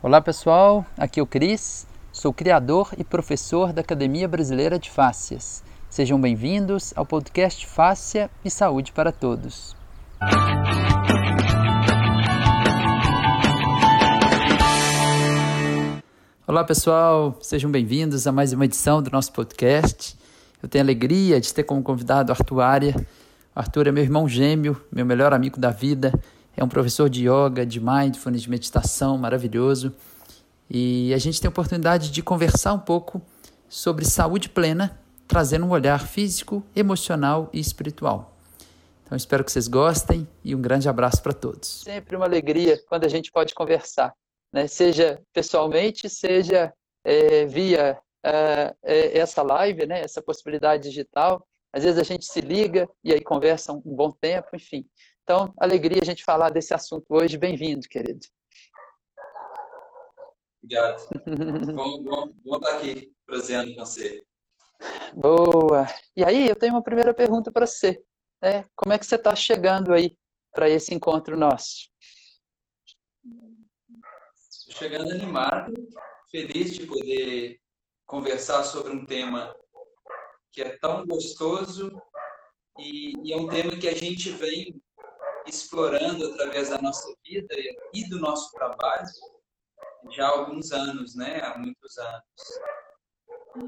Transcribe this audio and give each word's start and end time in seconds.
Olá 0.00 0.20
pessoal, 0.20 0.86
aqui 0.96 1.18
é 1.18 1.22
o 1.24 1.26
Cris, 1.26 1.84
sou 2.12 2.32
criador 2.32 2.90
e 2.96 3.02
professor 3.02 3.72
da 3.72 3.80
Academia 3.80 4.28
Brasileira 4.28 4.78
de 4.78 4.88
Fáscias. 4.88 5.64
Sejam 5.90 6.20
bem-vindos 6.20 6.92
ao 6.94 7.04
podcast 7.04 7.66
Fáscia 7.66 8.30
e 8.44 8.48
Saúde 8.48 8.92
para 8.92 9.10
Todos. 9.10 9.74
Olá 16.46 16.62
pessoal, 16.62 17.36
sejam 17.42 17.68
bem-vindos 17.68 18.24
a 18.28 18.30
mais 18.30 18.52
uma 18.52 18.66
edição 18.66 19.02
do 19.02 19.10
nosso 19.10 19.32
podcast. 19.32 20.16
Eu 20.62 20.68
tenho 20.68 20.84
a 20.84 20.86
alegria 20.86 21.40
de 21.40 21.52
ter 21.52 21.64
como 21.64 21.82
convidado 21.82 22.30
Arthur 22.30 22.60
Aria. 22.60 22.94
Arthur 23.52 23.88
é 23.88 23.90
meu 23.90 24.04
irmão 24.04 24.28
gêmeo, 24.28 24.80
meu 24.92 25.04
melhor 25.04 25.34
amigo 25.34 25.58
da 25.58 25.70
vida 25.70 26.12
é 26.58 26.64
um 26.64 26.68
professor 26.68 27.08
de 27.08 27.28
yoga, 27.28 27.64
de 27.64 27.78
mindfulness, 27.78 28.42
de 28.42 28.50
meditação 28.50 29.16
maravilhoso. 29.16 29.94
E 30.68 31.14
a 31.14 31.18
gente 31.18 31.40
tem 31.40 31.46
a 31.46 31.50
oportunidade 31.50 32.10
de 32.10 32.20
conversar 32.20 32.72
um 32.72 32.80
pouco 32.80 33.22
sobre 33.68 34.04
saúde 34.04 34.48
plena, 34.48 34.98
trazendo 35.28 35.66
um 35.66 35.70
olhar 35.70 36.04
físico, 36.04 36.64
emocional 36.74 37.48
e 37.52 37.60
espiritual. 37.60 38.36
Então 39.04 39.14
espero 39.14 39.44
que 39.44 39.52
vocês 39.52 39.68
gostem 39.68 40.26
e 40.42 40.52
um 40.52 40.60
grande 40.60 40.88
abraço 40.88 41.22
para 41.22 41.32
todos. 41.32 41.82
Sempre 41.84 42.16
uma 42.16 42.26
alegria 42.26 42.76
quando 42.88 43.04
a 43.04 43.08
gente 43.08 43.30
pode 43.30 43.54
conversar, 43.54 44.12
né? 44.52 44.66
seja 44.66 45.22
pessoalmente, 45.32 46.10
seja 46.10 46.72
é, 47.04 47.46
via 47.46 47.96
é, 48.24 48.74
essa 49.16 49.42
live, 49.42 49.86
né? 49.86 50.00
essa 50.00 50.20
possibilidade 50.20 50.82
digital. 50.88 51.46
Às 51.72 51.84
vezes 51.84 52.00
a 52.00 52.02
gente 52.02 52.24
se 52.24 52.40
liga 52.40 52.88
e 53.04 53.12
aí 53.12 53.22
conversa 53.22 53.72
um 53.72 53.80
bom 53.80 54.10
tempo, 54.10 54.48
enfim. 54.54 54.84
Então, 55.30 55.52
alegria 55.58 56.00
a 56.00 56.04
gente 56.06 56.24
falar 56.24 56.48
desse 56.48 56.72
assunto 56.72 57.04
hoje. 57.10 57.36
Bem-vindo, 57.36 57.86
querido. 57.86 58.26
Obrigado. 60.62 61.06
bom, 61.76 62.02
bom, 62.02 62.32
bom 62.42 62.56
estar 62.56 62.78
aqui, 62.78 63.12
prazer 63.26 63.74
com 63.74 63.84
você. 63.84 64.22
Boa. 65.14 65.86
E 66.16 66.24
aí, 66.24 66.48
eu 66.48 66.56
tenho 66.56 66.72
uma 66.72 66.82
primeira 66.82 67.12
pergunta 67.12 67.52
para 67.52 67.66
você. 67.66 68.02
Né? 68.40 68.64
Como 68.74 68.94
é 68.94 68.98
que 68.98 69.04
você 69.04 69.16
está 69.16 69.36
chegando 69.36 69.92
aí 69.92 70.16
para 70.54 70.70
esse 70.70 70.94
encontro 70.94 71.36
nosso? 71.36 71.90
Chegando 74.70 75.10
animado, 75.10 75.74
feliz 76.30 76.72
de 76.72 76.86
poder 76.86 77.60
conversar 78.06 78.64
sobre 78.64 78.92
um 78.92 79.04
tema 79.04 79.54
que 80.52 80.62
é 80.62 80.78
tão 80.78 81.06
gostoso 81.06 82.00
e, 82.78 83.12
e 83.28 83.34
é 83.34 83.36
um 83.36 83.46
tema 83.46 83.76
que 83.76 83.88
a 83.88 83.94
gente 83.94 84.30
vem 84.30 84.80
explorando 85.48 86.32
através 86.32 86.70
da 86.70 86.80
nossa 86.80 87.12
vida 87.24 87.54
e 87.92 88.08
do 88.08 88.18
nosso 88.18 88.52
trabalho 88.52 89.08
já 90.10 90.26
há 90.26 90.30
alguns 90.30 90.72
anos, 90.72 91.14
né? 91.14 91.40
Há 91.40 91.58
muitos 91.58 91.98
anos. 91.98 92.24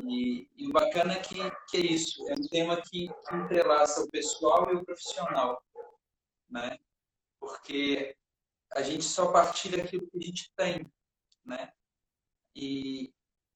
E, 0.08 0.48
e 0.56 0.68
o 0.68 0.72
bacana 0.72 1.14
é 1.14 1.20
que, 1.20 1.36
que 1.68 1.76
é 1.76 1.80
isso, 1.80 2.28
é 2.28 2.34
um 2.34 2.48
tema 2.48 2.80
que, 2.82 3.08
que 3.08 3.34
entrelaça 3.34 4.02
o 4.02 4.10
pessoal 4.10 4.72
e 4.72 4.76
o 4.76 4.84
profissional, 4.84 5.60
né? 6.48 6.78
Porque 7.40 8.16
a 8.72 8.82
gente 8.82 9.04
só 9.04 9.32
partilha 9.32 9.82
aquilo 9.82 10.08
que 10.10 10.18
a 10.18 10.20
gente 10.20 10.52
tem, 10.56 10.86
né? 11.44 11.72
E, 12.54 13.12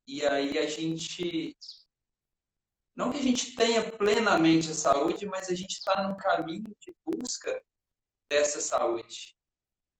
e 0.06 0.26
aí 0.26 0.58
a 0.58 0.66
gente 0.66 1.56
não 2.96 3.10
que 3.10 3.18
a 3.18 3.22
gente 3.22 3.56
tenha 3.56 3.90
plenamente 3.92 4.70
a 4.70 4.74
saúde, 4.74 5.26
mas 5.26 5.48
a 5.48 5.54
gente 5.54 5.72
está 5.72 6.06
num 6.06 6.16
caminho 6.16 6.74
de 6.80 6.94
busca 7.04 7.62
dessa 8.28 8.60
saúde, 8.60 9.36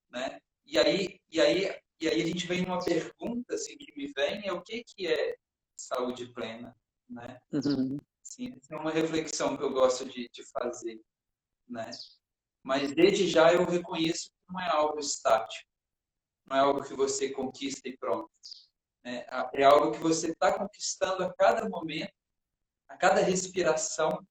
né? 0.09 0.39
E 0.65 0.77
aí, 0.79 1.19
e 1.29 1.39
aí, 1.39 1.79
e 1.99 2.07
aí 2.07 2.21
a 2.21 2.25
gente 2.25 2.47
vem 2.47 2.65
uma 2.65 2.83
pergunta 2.83 3.55
assim 3.55 3.77
que 3.77 3.95
me 3.95 4.11
vem 4.13 4.47
é 4.47 4.51
o 4.51 4.61
que 4.61 4.83
que 4.83 5.07
é 5.07 5.35
saúde 5.77 6.31
plena, 6.33 6.75
né? 7.09 7.39
Uhum. 7.51 7.99
Sim, 8.23 8.59
é 8.69 8.75
uma 8.75 8.91
reflexão 8.91 9.55
que 9.55 9.63
eu 9.63 9.71
gosto 9.71 10.05
de, 10.05 10.27
de 10.29 10.43
fazer, 10.51 10.99
né? 11.67 11.91
Mas 12.63 12.93
desde 12.93 13.27
já 13.27 13.53
eu 13.53 13.63
reconheço 13.65 14.29
que 14.29 14.53
não 14.53 14.59
é 14.59 14.69
algo 14.69 14.99
estático, 14.99 15.69
não 16.45 16.57
é 16.57 16.59
algo 16.59 16.83
que 16.83 16.95
você 16.95 17.29
conquista 17.29 17.87
e 17.87 17.95
pronto. 17.97 18.31
Né? 19.03 19.25
É 19.53 19.63
algo 19.63 19.91
que 19.91 19.99
você 19.99 20.31
está 20.31 20.57
conquistando 20.57 21.23
a 21.23 21.33
cada 21.35 21.69
momento, 21.69 22.13
a 22.89 22.97
cada 22.97 23.21
respiração, 23.21 24.25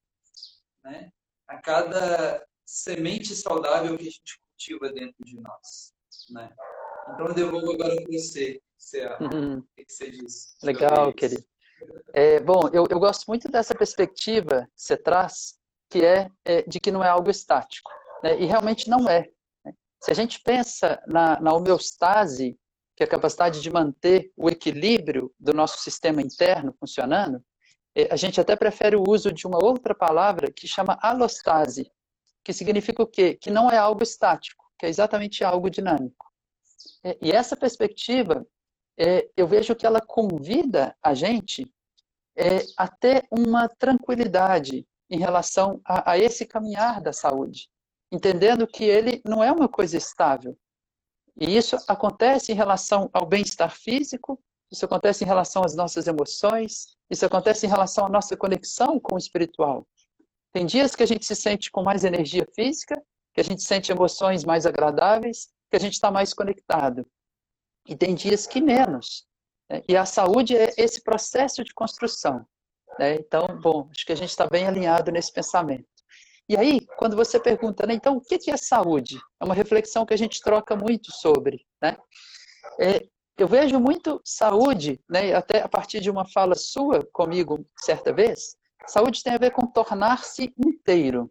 né? 0.83 1.13
a 1.47 1.59
cada 1.61 2.45
semente 2.65 3.35
saudável 3.35 3.97
que 3.97 4.09
a 4.09 4.11
gente 4.11 4.41
cultiva 4.49 4.93
dentro 4.93 5.25
de 5.25 5.41
nós. 5.41 5.93
Né? 6.31 6.51
Então 7.13 7.27
eu 7.29 7.35
devolvo 7.35 7.73
agora 7.73 7.95
para 7.97 8.13
você. 8.13 8.61
Uhum. 9.21 9.59
O 9.59 9.65
que 9.77 9.85
você 9.89 10.11
diz? 10.11 10.57
Legal, 10.63 11.13
querido. 11.13 11.45
É, 12.13 12.41
bom, 12.41 12.69
eu, 12.73 12.87
eu 12.91 12.99
gosto 12.99 13.27
muito 13.27 13.49
dessa 13.49 13.75
perspectiva 13.75 14.69
que 14.75 14.83
você 14.83 14.97
traz, 14.97 15.59
que 15.91 16.05
é, 16.05 16.31
é 16.45 16.63
de 16.63 16.81
que 16.81 16.91
não 16.91 17.03
é 17.03 17.09
algo 17.09 17.31
estático. 17.31 17.91
Né? 18.23 18.41
E 18.41 18.47
realmente 18.47 18.89
não 18.89 19.09
é. 19.09 19.29
Né? 19.65 19.73
Se 20.03 20.11
a 20.11 20.15
gente 20.15 20.41
pensa 20.41 21.03
na, 21.07 21.41
na 21.41 21.53
homeostase, 21.53 22.59
que 22.97 23.03
é 23.03 23.07
a 23.07 23.11
capacidade 23.11 23.61
de 23.61 23.71
manter 23.71 24.31
o 24.37 24.49
equilíbrio 24.49 25.33
do 25.39 25.53
nosso 25.53 25.79
sistema 25.79 26.23
interno 26.23 26.75
funcionando, 26.79 27.43
é, 27.95 28.13
a 28.13 28.17
gente 28.17 28.41
até 28.41 28.57
prefere 28.57 28.97
o 28.97 29.05
uso 29.07 29.33
de 29.33 29.47
uma 29.47 29.63
outra 29.63 29.95
palavra 29.95 30.51
que 30.51 30.67
chama 30.67 30.99
alostase, 31.01 31.91
que 32.45 32.53
significa 32.53 33.03
o 33.03 33.07
quê? 33.07 33.35
Que 33.35 33.51
não 33.51 33.71
é 33.71 33.79
algo 33.79 34.03
estático, 34.03 34.65
que 34.79 34.87
é 34.87 34.89
exatamente 34.89 35.43
algo 35.43 35.71
dinâmico. 35.71 36.31
É, 37.03 37.17
e 37.21 37.33
essa 37.33 37.57
perspectiva, 37.57 38.47
é, 38.99 39.29
eu 39.37 39.49
vejo 39.49 39.75
que 39.75 39.87
ela 39.87 40.01
convida 40.01 40.95
a 41.03 41.15
gente 41.15 41.67
é, 42.37 42.61
a 42.77 42.87
ter 42.87 43.27
uma 43.31 43.69
tranquilidade 43.69 44.87
em 45.11 45.19
relação 45.19 45.81
a, 45.85 46.13
a 46.13 46.19
esse 46.19 46.45
caminhar 46.45 47.01
da 47.01 47.13
saúde, 47.13 47.69
entendendo 48.13 48.67
que 48.67 48.85
ele 48.85 49.23
não 49.25 49.43
é 49.43 49.51
uma 49.51 49.69
coisa 49.69 49.97
estável. 49.97 50.57
E 51.37 51.57
isso 51.57 51.77
acontece 51.89 52.53
em 52.53 52.55
relação 52.55 53.09
ao 53.13 53.27
bem-estar 53.27 53.71
físico, 53.71 54.39
isso 54.71 54.85
acontece 54.85 55.25
em 55.25 55.27
relação 55.27 55.65
às 55.65 55.75
nossas 55.75 56.07
emoções, 56.07 56.97
isso 57.11 57.25
acontece 57.27 57.67
em 57.67 57.69
relação 57.69 58.07
à 58.07 58.09
nossa 58.09 58.37
conexão 58.37 58.99
com 59.01 59.15
o 59.15 59.19
espiritual. 59.19 59.87
Tem 60.55 60.65
dias 60.65 60.95
que 60.95 61.03
a 61.03 61.07
gente 61.07 61.27
se 61.27 61.35
sente 61.35 61.69
com 61.69 61.83
mais 61.83 62.05
energia 62.05 62.47
física, 62.55 63.03
que 63.35 63.41
a 63.41 63.45
gente 63.45 63.61
sente 63.65 63.91
emoções 63.91 64.45
mais 64.45 64.65
agradáveis, 64.65 65.49
que 65.69 65.77
a 65.77 65.81
gente 65.81 65.95
está 65.95 66.13
mais 66.13 66.33
conectado. 66.33 67.05
E 67.89 67.97
tem 67.97 68.15
dias 68.15 68.47
que 68.47 68.61
menos. 68.61 69.27
Né? 69.69 69.83
E 69.89 69.97
a 69.97 70.07
saúde 70.07 70.57
é 70.57 70.73
esse 70.79 71.03
processo 71.03 71.65
de 71.65 71.75
construção. 71.75 72.47
Né? 73.01 73.17
Então, 73.17 73.59
bom, 73.61 73.89
acho 73.91 74.07
que 74.07 74.13
a 74.13 74.17
gente 74.17 74.31
está 74.31 74.47
bem 74.47 74.65
alinhado 74.65 75.11
nesse 75.11 75.33
pensamento. 75.33 75.89
E 76.49 76.57
aí, 76.57 76.81
quando 76.99 77.17
você 77.17 77.41
pergunta, 77.41 77.85
né, 77.85 77.95
então, 77.95 78.17
o 78.17 78.21
que 78.21 78.49
é 78.49 78.57
saúde? 78.57 79.19
É 79.41 79.45
uma 79.45 79.55
reflexão 79.55 80.07
que 80.07 80.15
a 80.15 80.19
gente 80.19 80.41
troca 80.41 80.77
muito 80.77 81.11
sobre. 81.11 81.67
Né? 81.83 81.97
É, 82.79 83.01
eu 83.37 83.49
vejo 83.49 83.81
muito 83.81 84.21
saúde, 84.25 85.01
né, 85.11 85.35
até 85.35 85.63
a 85.63 85.69
partir 85.69 85.99
de 86.01 86.11
uma 86.11 86.29
fala 86.29 86.55
sua 86.55 87.05
comigo 87.13 87.67
certa 87.81 88.13
vez, 88.13 88.57
Saúde 88.87 89.23
tem 89.23 89.35
a 89.35 89.39
ver 89.39 89.51
com 89.51 89.67
tornar-se 89.67 90.53
inteiro. 90.59 91.31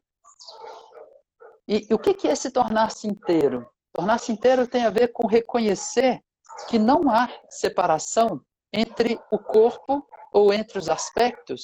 E, 1.67 1.87
e, 1.89 1.93
o 1.93 1.99
que 1.99 2.27
é 2.27 2.35
se 2.35 2.51
tornar-se 2.51 3.07
inteiro? 3.07 3.69
Tornar-se 3.93 4.31
inteiro 4.31 4.67
tem 4.67 4.85
a 4.85 4.89
ver 4.89 5.09
com 5.09 5.27
reconhecer 5.27 6.21
que 6.67 6.77
não 6.77 7.09
há 7.09 7.29
separação 7.49 8.41
entre 8.71 9.19
o 9.31 9.39
corpo 9.39 10.05
ou 10.31 10.51
entre 10.51 10.79
os 10.79 10.89
aspectos 10.89 11.63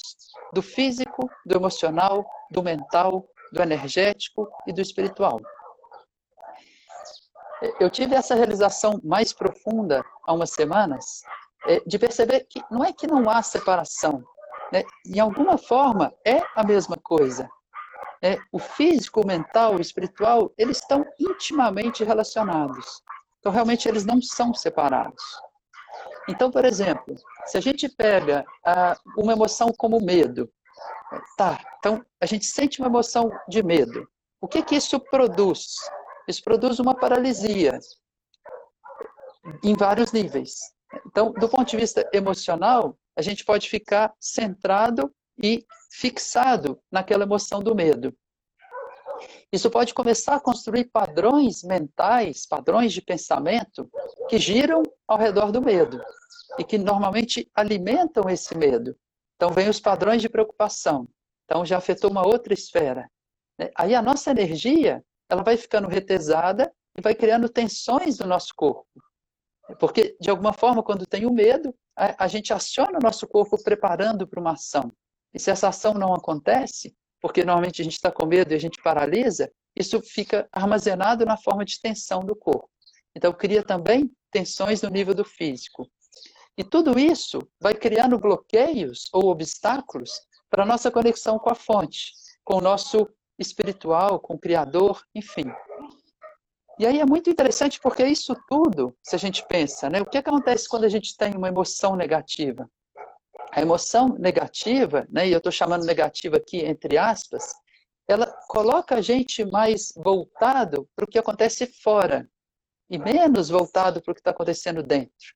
do 0.52 0.62
físico, 0.62 1.28
do 1.44 1.56
emocional, 1.56 2.24
do 2.50 2.62
mental, 2.62 3.26
do 3.52 3.60
energético 3.60 4.48
e 4.66 4.72
do 4.72 4.80
espiritual. 4.80 5.40
Eu 7.78 7.90
tive 7.90 8.14
essa 8.14 8.34
realização 8.34 9.00
mais 9.04 9.32
profunda 9.32 10.02
há 10.24 10.32
umas 10.32 10.50
semanas, 10.50 11.20
é, 11.66 11.80
de 11.80 11.98
perceber 11.98 12.46
que 12.48 12.62
não 12.70 12.82
é 12.82 12.92
que 12.92 13.06
não 13.06 13.28
há 13.28 13.42
separação, 13.42 14.24
né, 14.72 14.84
em 15.06 15.18
alguma 15.18 15.58
forma, 15.58 16.12
é 16.26 16.42
a 16.54 16.64
mesma 16.64 16.96
coisa. 16.96 17.48
É, 18.22 18.38
o 18.52 18.58
físico, 18.58 19.22
o 19.22 19.26
mental, 19.26 19.76
o 19.76 19.80
espiritual, 19.80 20.52
eles 20.58 20.78
estão 20.78 21.04
intimamente 21.18 22.04
relacionados. 22.04 23.02
Então, 23.38 23.50
realmente, 23.50 23.88
eles 23.88 24.04
não 24.04 24.20
são 24.20 24.52
separados. 24.52 25.22
Então, 26.28 26.50
por 26.50 26.64
exemplo, 26.64 27.14
se 27.46 27.56
a 27.56 27.60
gente 27.60 27.88
pega 27.88 28.44
uma 29.16 29.32
emoção 29.32 29.72
como 29.76 30.00
medo, 30.00 30.50
tá, 31.36 31.58
então 31.78 32.04
a 32.20 32.26
gente 32.26 32.44
sente 32.44 32.78
uma 32.80 32.88
emoção 32.88 33.30
de 33.48 33.62
medo. 33.62 34.06
O 34.40 34.46
que 34.46 34.62
que 34.62 34.76
isso 34.76 35.00
produz? 35.00 35.74
Isso 36.28 36.42
produz 36.42 36.78
uma 36.78 36.94
paralisia 36.94 37.78
em 39.64 39.74
vários 39.74 40.12
níveis. 40.12 40.54
Então, 41.06 41.32
do 41.32 41.48
ponto 41.48 41.68
de 41.68 41.76
vista 41.76 42.08
emocional, 42.12 42.96
a 43.20 43.22
gente 43.22 43.44
pode 43.44 43.68
ficar 43.68 44.14
centrado 44.18 45.14
e 45.42 45.62
fixado 45.92 46.80
naquela 46.90 47.24
emoção 47.24 47.60
do 47.60 47.74
medo. 47.74 48.16
Isso 49.52 49.70
pode 49.70 49.92
começar 49.92 50.36
a 50.36 50.40
construir 50.40 50.86
padrões 50.86 51.62
mentais, 51.62 52.46
padrões 52.46 52.94
de 52.94 53.02
pensamento, 53.02 53.90
que 54.26 54.38
giram 54.38 54.82
ao 55.06 55.18
redor 55.18 55.52
do 55.52 55.60
medo 55.60 56.02
e 56.58 56.64
que 56.64 56.78
normalmente 56.78 57.46
alimentam 57.54 58.30
esse 58.30 58.56
medo. 58.56 58.96
Então, 59.36 59.50
vem 59.50 59.68
os 59.68 59.78
padrões 59.78 60.22
de 60.22 60.28
preocupação. 60.30 61.06
Então, 61.44 61.62
já 61.62 61.76
afetou 61.76 62.10
uma 62.10 62.26
outra 62.26 62.54
esfera. 62.54 63.06
Né? 63.58 63.70
Aí 63.76 63.94
a 63.94 64.00
nossa 64.00 64.30
energia 64.30 65.04
ela 65.28 65.42
vai 65.42 65.58
ficando 65.58 65.88
retesada 65.88 66.72
e 66.96 67.02
vai 67.02 67.14
criando 67.14 67.50
tensões 67.50 68.18
no 68.18 68.26
nosso 68.26 68.54
corpo. 68.56 68.86
Porque, 69.78 70.16
de 70.18 70.30
alguma 70.30 70.54
forma, 70.54 70.82
quando 70.82 71.06
tem 71.06 71.26
o 71.26 71.32
medo, 71.32 71.74
a, 72.18 72.26
gente 72.26 72.52
aciona 72.52 72.98
o 72.98 73.02
nosso 73.02 73.26
corpo 73.26 73.62
preparando 73.62 74.26
para 74.26 74.40
uma 74.40 74.52
ação. 74.52 74.90
E 75.34 75.38
se 75.38 75.50
essa 75.50 75.68
ação 75.68 75.92
não 75.92 76.14
acontece, 76.14 76.94
porque 77.20 77.44
normalmente 77.44 77.82
a 77.82 77.84
gente 77.84 77.94
está 77.94 78.10
com 78.10 78.24
medo 78.24 78.52
e 78.52 78.56
a 78.56 78.60
gente 78.60 78.82
paralisa, 78.82 79.52
isso 79.76 80.00
fica 80.00 80.48
armazenado 80.50 81.26
na 81.26 81.36
forma 81.36 81.64
de 81.64 81.80
tensão 81.80 82.24
do 82.24 82.34
corpo. 82.34 82.70
Então, 83.14 83.32
cria 83.32 83.62
também 83.62 84.10
tensões 84.30 84.80
no 84.80 84.88
nível 84.88 85.14
do 85.14 85.24
físico. 85.24 85.86
E 86.56 86.64
tudo 86.64 86.98
isso 86.98 87.40
vai 87.60 87.74
criando 87.74 88.18
bloqueios 88.18 89.08
ou 89.12 89.30
obstáculos 89.30 90.10
para 90.48 90.62
a 90.62 90.66
nossa 90.66 90.90
conexão 90.90 91.38
com 91.38 91.50
a 91.50 91.54
fonte, 91.54 92.12
com 92.44 92.56
o 92.56 92.60
nosso 92.60 93.08
espiritual, 93.38 94.18
com 94.18 94.34
o 94.34 94.38
Criador, 94.38 95.02
enfim. 95.14 95.44
E 96.80 96.86
aí 96.86 96.98
é 96.98 97.04
muito 97.04 97.28
interessante 97.28 97.78
porque 97.78 98.02
isso 98.06 98.34
tudo, 98.48 98.96
se 99.02 99.14
a 99.14 99.18
gente 99.18 99.46
pensa, 99.46 99.90
né, 99.90 100.00
o 100.00 100.06
que 100.06 100.16
acontece 100.16 100.66
quando 100.66 100.84
a 100.84 100.88
gente 100.88 101.14
tem 101.14 101.36
uma 101.36 101.48
emoção 101.48 101.94
negativa? 101.94 102.66
A 103.52 103.60
emoção 103.60 104.08
negativa, 104.18 105.06
né, 105.10 105.28
e 105.28 105.32
eu 105.32 105.36
estou 105.36 105.52
chamando 105.52 105.84
negativa 105.84 106.38
aqui 106.38 106.64
entre 106.64 106.96
aspas, 106.96 107.52
ela 108.08 108.26
coloca 108.48 108.94
a 108.94 109.02
gente 109.02 109.44
mais 109.44 109.92
voltado 109.94 110.88
para 110.96 111.04
o 111.04 111.06
que 111.06 111.18
acontece 111.18 111.66
fora 111.66 112.26
e 112.88 112.96
menos 112.96 113.50
voltado 113.50 114.00
para 114.00 114.12
o 114.12 114.14
que 114.14 114.22
está 114.22 114.30
acontecendo 114.30 114.82
dentro. 114.82 115.34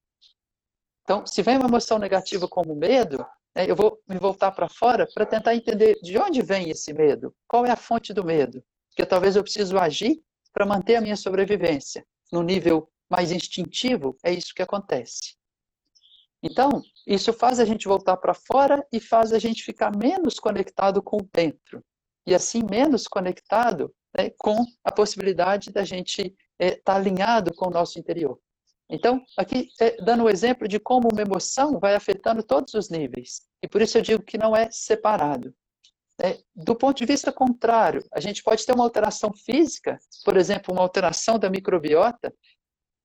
Então, 1.03 1.27
se 1.27 1.43
vem 1.43 1.59
uma 1.59 1.69
emoção 1.69 1.99
negativa 1.99 2.49
como 2.49 2.75
medo, 2.75 3.19
né, 3.55 3.71
eu 3.71 3.77
vou 3.77 4.01
me 4.09 4.19
voltar 4.19 4.51
para 4.53 4.67
fora 4.67 5.07
para 5.15 5.27
tentar 5.27 5.55
entender 5.55 5.99
de 6.03 6.17
onde 6.17 6.41
vem 6.41 6.71
esse 6.71 6.95
medo, 6.95 7.35
qual 7.47 7.67
é 7.67 7.71
a 7.71 7.77
fonte 7.77 8.15
do 8.15 8.25
medo, 8.25 8.65
porque 8.89 9.05
talvez 9.05 9.37
eu 9.37 9.43
preciso 9.43 9.77
agir 9.77 10.25
para 10.55 10.65
manter 10.65 10.95
a 10.95 11.01
minha 11.01 11.17
sobrevivência. 11.17 12.07
No 12.33 12.43
nível 12.43 12.89
mais 13.11 13.33
instintivo, 13.33 14.17
é 14.25 14.33
isso 14.33 14.55
que 14.55 14.63
acontece. 14.63 15.35
Então, 16.43 16.83
isso 17.07 17.33
faz 17.33 17.59
a 17.59 17.65
gente 17.65 17.89
voltar 17.89 18.17
para 18.17 18.35
fora 18.35 18.87
e 18.93 19.01
faz 19.01 19.33
a 19.33 19.39
gente 19.39 19.65
ficar 19.65 19.95
menos 19.97 20.39
conectado 20.39 21.03
com 21.03 21.17
o 21.17 21.29
dentro. 21.33 21.85
E 22.27 22.35
assim, 22.35 22.63
menos 22.71 23.09
conectado 23.09 23.95
né, 24.17 24.31
com 24.39 24.65
a 24.85 24.93
possibilidade 24.93 25.73
da 25.73 25.85
gente 25.85 26.21
estar 26.21 26.37
é, 26.59 26.77
tá 26.77 26.95
alinhado 26.95 27.53
com 27.55 27.67
o 27.67 27.71
nosso 27.71 27.99
interior. 27.99 28.39
Então, 28.89 29.25
aqui 29.37 29.69
é, 29.81 29.97
dando 30.03 30.25
um 30.25 30.29
exemplo 30.29 30.69
de 30.69 30.79
como 30.79 31.09
uma 31.11 31.23
emoção 31.23 31.81
vai 31.81 31.95
afetando 31.95 32.43
todos 32.43 32.75
os 32.75 32.91
níveis. 32.91 33.43
E 33.63 33.69
por 33.69 33.81
isso 33.81 33.99
eu 33.99 34.03
digo 34.03 34.23
que 34.23 34.39
não 34.39 34.55
é 34.55 34.71
separado. 34.71 35.55
É, 36.23 36.39
do 36.55 36.77
ponto 36.77 36.97
de 36.97 37.07
vista 37.07 37.33
contrário, 37.33 38.05
a 38.13 38.21
gente 38.21 38.43
pode 38.43 38.65
ter 38.65 38.73
uma 38.73 38.85
alteração 38.85 39.33
física, 39.33 39.99
por 40.25 40.37
exemplo, 40.37 40.73
uma 40.73 40.83
alteração 40.83 41.39
da 41.39 41.51
microbiota, 41.51 42.33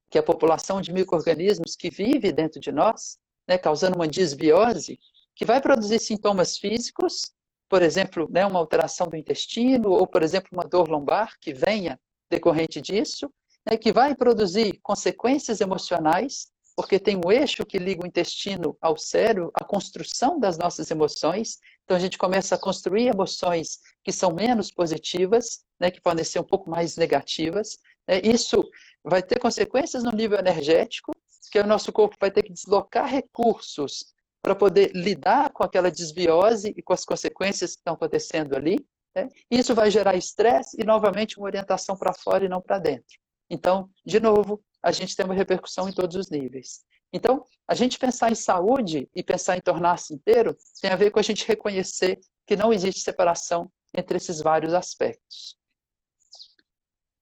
que 0.09 0.17
é 0.17 0.21
a 0.21 0.23
população 0.23 0.79
de 0.79 0.93
micro-organismos 0.93 1.75
que 1.75 1.89
vive 1.89 2.31
dentro 2.31 2.59
de 2.59 2.71
nós, 2.71 3.17
né, 3.47 3.57
causando 3.57 3.95
uma 3.95 4.07
disbiose, 4.07 4.99
que 5.35 5.45
vai 5.45 5.59
produzir 5.61 5.99
sintomas 5.99 6.57
físicos, 6.57 7.31
por 7.67 7.81
exemplo, 7.81 8.27
né, 8.29 8.45
uma 8.45 8.59
alteração 8.59 9.07
do 9.07 9.15
intestino, 9.15 9.89
ou, 9.89 10.05
por 10.05 10.21
exemplo, 10.21 10.49
uma 10.51 10.63
dor 10.63 10.87
lombar 10.87 11.37
que 11.39 11.53
venha 11.53 11.99
decorrente 12.29 12.81
disso, 12.81 13.31
né, 13.69 13.77
que 13.77 13.91
vai 13.91 14.15
produzir 14.15 14.79
consequências 14.81 15.61
emocionais, 15.61 16.51
porque 16.75 16.99
tem 16.99 17.17
um 17.17 17.31
eixo 17.31 17.65
que 17.65 17.77
liga 17.77 18.03
o 18.03 18.07
intestino 18.07 18.77
ao 18.79 18.97
cérebro, 18.97 19.51
a 19.53 19.63
construção 19.63 20.39
das 20.39 20.57
nossas 20.57 20.89
emoções. 20.89 21.57
Então 21.89 21.97
a 21.97 21.99
gente 21.99 22.19
começa 22.19 22.53
a 22.53 22.59
construir 22.59 23.07
emoções 23.07 23.79
que 24.03 24.11
são 24.11 24.31
menos 24.31 24.69
positivas, 24.69 25.63
né, 25.79 25.89
que 25.89 25.99
podem 25.99 26.23
ser 26.23 26.39
um 26.39 26.43
pouco 26.43 26.69
mais 26.69 26.95
negativas. 26.95 27.79
Né? 28.07 28.21
Isso 28.23 28.63
vai 29.03 29.23
ter 29.23 29.39
consequências 29.39 30.03
no 30.03 30.11
nível 30.11 30.37
energético, 30.37 31.11
que 31.51 31.57
o 31.57 31.65
nosso 31.65 31.91
corpo 31.91 32.15
vai 32.21 32.29
ter 32.29 32.43
que 32.43 32.53
deslocar 32.53 33.07
recursos 33.07 34.13
para 34.39 34.53
poder 34.53 34.91
lidar 34.93 35.49
com 35.49 35.63
aquela 35.63 35.89
desbiose 35.89 36.75
e 36.77 36.83
com 36.83 36.93
as 36.93 37.03
consequências 37.03 37.71
que 37.71 37.79
estão 37.79 37.95
acontecendo 37.95 38.55
ali. 38.55 38.77
Né? 39.15 39.27
Isso 39.49 39.73
vai 39.73 39.89
gerar 39.89 40.15
estresse 40.15 40.77
e, 40.79 40.85
novamente, 40.85 41.39
uma 41.39 41.47
orientação 41.47 41.97
para 41.97 42.13
fora 42.13 42.45
e 42.45 42.47
não 42.47 42.61
para 42.61 42.77
dentro. 42.77 43.17
Então, 43.49 43.89
de 44.05 44.19
novo, 44.19 44.63
a 44.83 44.91
gente 44.91 45.15
tem 45.15 45.25
uma 45.25 45.33
repercussão 45.33 45.89
em 45.89 45.91
todos 45.91 46.15
os 46.15 46.29
níveis. 46.29 46.81
Então, 47.11 47.45
a 47.67 47.73
gente 47.73 47.97
pensar 47.97 48.31
em 48.31 48.35
saúde 48.35 49.09
e 49.15 49.23
pensar 49.23 49.57
em 49.57 49.61
tornar-se 49.61 50.13
inteiro 50.13 50.55
tem 50.81 50.91
a 50.91 50.95
ver 50.95 51.11
com 51.11 51.19
a 51.19 51.23
gente 51.23 51.47
reconhecer 51.47 52.19
que 52.45 52.55
não 52.55 52.71
existe 52.71 53.01
separação 53.01 53.71
entre 53.93 54.17
esses 54.17 54.39
vários 54.39 54.73
aspectos. 54.73 55.57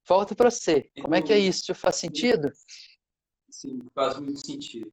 Volto 0.08 0.36
para 0.36 0.50
você. 0.50 0.90
Como 1.02 1.16
é 1.16 1.22
que 1.22 1.34
é 1.34 1.40
isso? 1.40 1.74
Faz 1.76 1.98
sentido? 1.98 2.52
Sim, 3.50 3.80
faz 3.94 4.18
muito 4.20 4.46
sentido. 4.46 4.92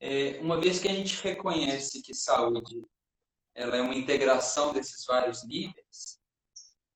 É, 0.00 0.40
uma 0.40 0.60
vez 0.60 0.80
que 0.80 0.88
a 0.88 0.92
gente 0.92 1.20
reconhece 1.22 2.02
que 2.02 2.14
saúde 2.14 2.84
ela 3.54 3.76
é 3.76 3.80
uma 3.80 3.94
integração 3.94 4.72
desses 4.72 5.04
vários 5.04 5.44
níveis, 5.44 6.18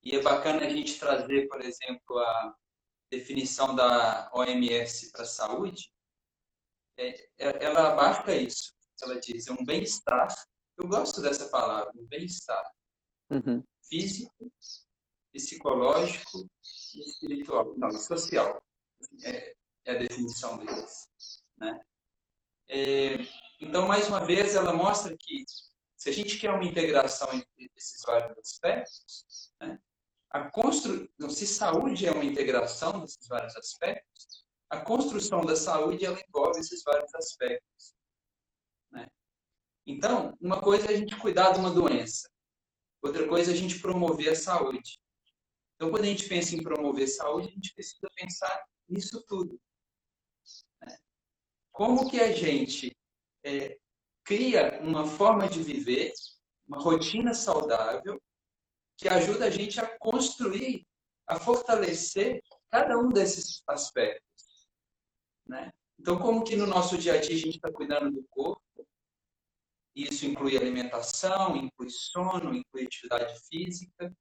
e 0.02 0.16
é 0.16 0.22
bacana 0.22 0.64
a 0.64 0.70
gente 0.70 0.98
trazer, 0.98 1.48
por 1.48 1.60
exemplo, 1.60 2.18
a, 2.18 2.54
definição 3.10 3.74
da 3.74 4.30
OMS 4.34 5.12
para 5.12 5.24
saúde, 5.24 5.92
é, 6.98 7.08
é, 7.38 7.64
ela 7.64 7.92
abarca 7.92 8.34
isso. 8.34 8.72
Ela 9.02 9.20
diz, 9.20 9.46
é 9.46 9.52
um 9.52 9.64
bem-estar. 9.64 10.34
Eu 10.76 10.88
gosto 10.88 11.20
dessa 11.20 11.48
palavra, 11.48 11.92
um 11.96 12.06
bem-estar. 12.06 12.64
Uhum. 13.30 13.62
Físico, 13.88 14.52
psicológico 15.32 16.48
e 16.94 17.00
espiritual. 17.00 17.74
Não, 17.76 17.90
social. 17.90 18.62
É, 19.24 19.54
é 19.84 19.92
a 19.92 19.98
definição 19.98 20.58
deles. 20.58 21.08
Né? 21.58 21.80
É, 22.68 23.16
então, 23.60 23.86
mais 23.86 24.08
uma 24.08 24.24
vez, 24.24 24.54
ela 24.54 24.72
mostra 24.72 25.16
que 25.18 25.44
se 25.96 26.10
a 26.10 26.12
gente 26.12 26.38
quer 26.38 26.50
uma 26.50 26.64
integração 26.64 27.32
entre 27.32 27.70
esses 27.76 28.02
vários 28.02 28.38
aspectos, 28.38 29.52
né, 29.60 29.78
a 30.30 30.50
constru... 30.50 31.08
se 31.30 31.46
saúde 31.46 32.06
é 32.06 32.12
uma 32.12 32.24
integração 32.24 33.00
desses 33.00 33.26
vários 33.26 33.56
aspectos, 33.56 34.45
a 34.70 34.80
construção 34.80 35.44
da 35.44 35.56
saúde 35.56 36.04
ela 36.04 36.20
envolve 36.28 36.60
esses 36.60 36.82
vários 36.82 37.14
aspectos. 37.14 37.94
Né? 38.90 39.06
Então, 39.86 40.36
uma 40.40 40.60
coisa 40.60 40.86
é 40.86 40.94
a 40.94 40.96
gente 40.96 41.16
cuidar 41.16 41.52
de 41.52 41.60
uma 41.60 41.70
doença, 41.70 42.28
outra 43.02 43.26
coisa 43.28 43.50
é 43.50 43.54
a 43.54 43.56
gente 43.56 43.80
promover 43.80 44.30
a 44.30 44.36
saúde. 44.36 44.98
Então, 45.74 45.90
quando 45.90 46.04
a 46.04 46.08
gente 46.08 46.28
pensa 46.28 46.56
em 46.56 46.62
promover 46.62 47.06
saúde, 47.06 47.48
a 47.48 47.52
gente 47.52 47.74
precisa 47.74 48.08
pensar 48.16 48.64
nisso 48.88 49.22
tudo. 49.26 49.60
Né? 50.82 50.96
Como 51.70 52.10
que 52.10 52.18
a 52.18 52.32
gente 52.32 52.96
é, 53.44 53.78
cria 54.24 54.80
uma 54.82 55.06
forma 55.06 55.48
de 55.48 55.62
viver, 55.62 56.12
uma 56.66 56.80
rotina 56.80 57.32
saudável, 57.32 58.20
que 58.96 59.08
ajuda 59.08 59.46
a 59.46 59.50
gente 59.50 59.78
a 59.78 59.98
construir, 59.98 60.84
a 61.28 61.38
fortalecer 61.38 62.42
cada 62.70 62.98
um 62.98 63.08
desses 63.08 63.62
aspectos. 63.68 64.25
Né? 65.46 65.70
Então, 65.98 66.18
como 66.18 66.44
que 66.44 66.56
no 66.56 66.66
nosso 66.66 66.98
dia 66.98 67.14
a 67.14 67.20
dia 67.20 67.34
a 67.34 67.38
gente 67.38 67.56
está 67.56 67.72
cuidando 67.72 68.10
do 68.10 68.24
corpo? 68.28 68.62
Isso 69.94 70.26
inclui 70.26 70.56
alimentação, 70.56 71.56
inclui 71.56 71.88
sono, 71.88 72.54
inclui 72.54 72.84
atividade 72.84 73.40
física, 73.48 74.14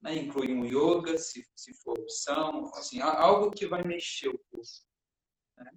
né? 0.00 0.16
inclui 0.16 0.54
um 0.54 0.64
yoga, 0.64 1.18
se, 1.18 1.46
se 1.54 1.74
for 1.74 1.98
opção, 1.98 2.72
assim, 2.74 3.00
algo 3.00 3.50
que 3.50 3.66
vai 3.66 3.82
mexer 3.82 4.28
o 4.28 4.38
corpo. 4.50 4.66
Né? 5.58 5.70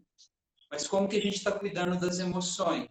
Mas 0.71 0.87
como 0.87 1.09
que 1.09 1.17
a 1.17 1.21
gente 1.21 1.35
está 1.35 1.51
cuidando 1.51 1.99
das 1.99 2.19
emoções? 2.19 2.89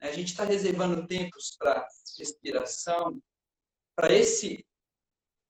A 0.00 0.10
gente 0.12 0.28
está 0.28 0.44
reservando 0.44 1.06
tempos 1.06 1.56
para 1.58 1.86
respiração, 2.18 3.22
para 3.94 4.12
esse 4.12 4.66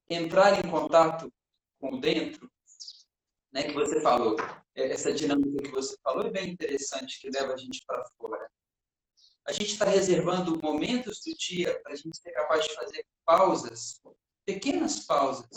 entrar 0.09 0.65
em 0.65 0.71
contato 0.71 1.33
com 1.81 1.99
dentro, 1.99 2.51
né, 3.53 3.65
que 3.65 3.73
você 3.73 4.01
falou, 4.01 4.37
é, 4.75 4.91
essa 4.93 5.13
dinâmica 5.13 5.63
que 5.63 5.71
você 5.71 5.97
falou 6.03 6.27
é 6.27 6.31
bem 6.31 6.51
interessante, 6.51 7.21
que 7.21 7.31
leva 7.31 7.55
a 7.55 7.57
gente 7.57 7.85
para 7.87 8.05
fora. 8.19 8.51
A 9.47 9.53
gente 9.53 9.73
está 9.73 9.85
reservando 9.85 10.61
momentos 10.61 11.21
do 11.25 11.33
dia 11.37 11.79
para 11.81 11.93
a 11.93 11.97
gente 11.97 12.17
ser 12.19 12.33
capaz 12.33 12.65
de 12.65 12.75
fazer 12.75 13.07
pausas, 13.25 14.01
pequenas 14.45 15.07
pausas, 15.07 15.49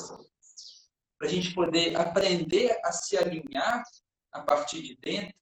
para 1.18 1.28
a 1.28 1.32
gente 1.32 1.54
poder 1.54 1.96
aprender 1.98 2.80
a 2.84 2.92
se 2.92 3.18
alinhar 3.18 3.84
a 4.32 4.42
partir 4.42 4.82
de 4.82 4.96
dentro 4.98 5.38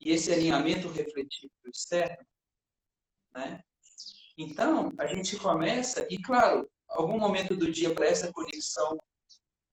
e 0.00 0.10
esse 0.10 0.32
alinhamento 0.32 0.88
refletir 0.88 1.50
para 1.60 1.68
o 1.68 1.70
externo. 1.70 2.26
Né? 3.34 3.60
Então, 4.36 4.92
a 4.98 5.06
gente 5.06 5.36
começa, 5.38 6.06
e 6.10 6.20
claro, 6.20 6.70
algum 6.88 7.18
momento 7.18 7.56
do 7.56 7.70
dia 7.70 7.94
para 7.94 8.06
essa 8.06 8.32
conexão 8.32 8.98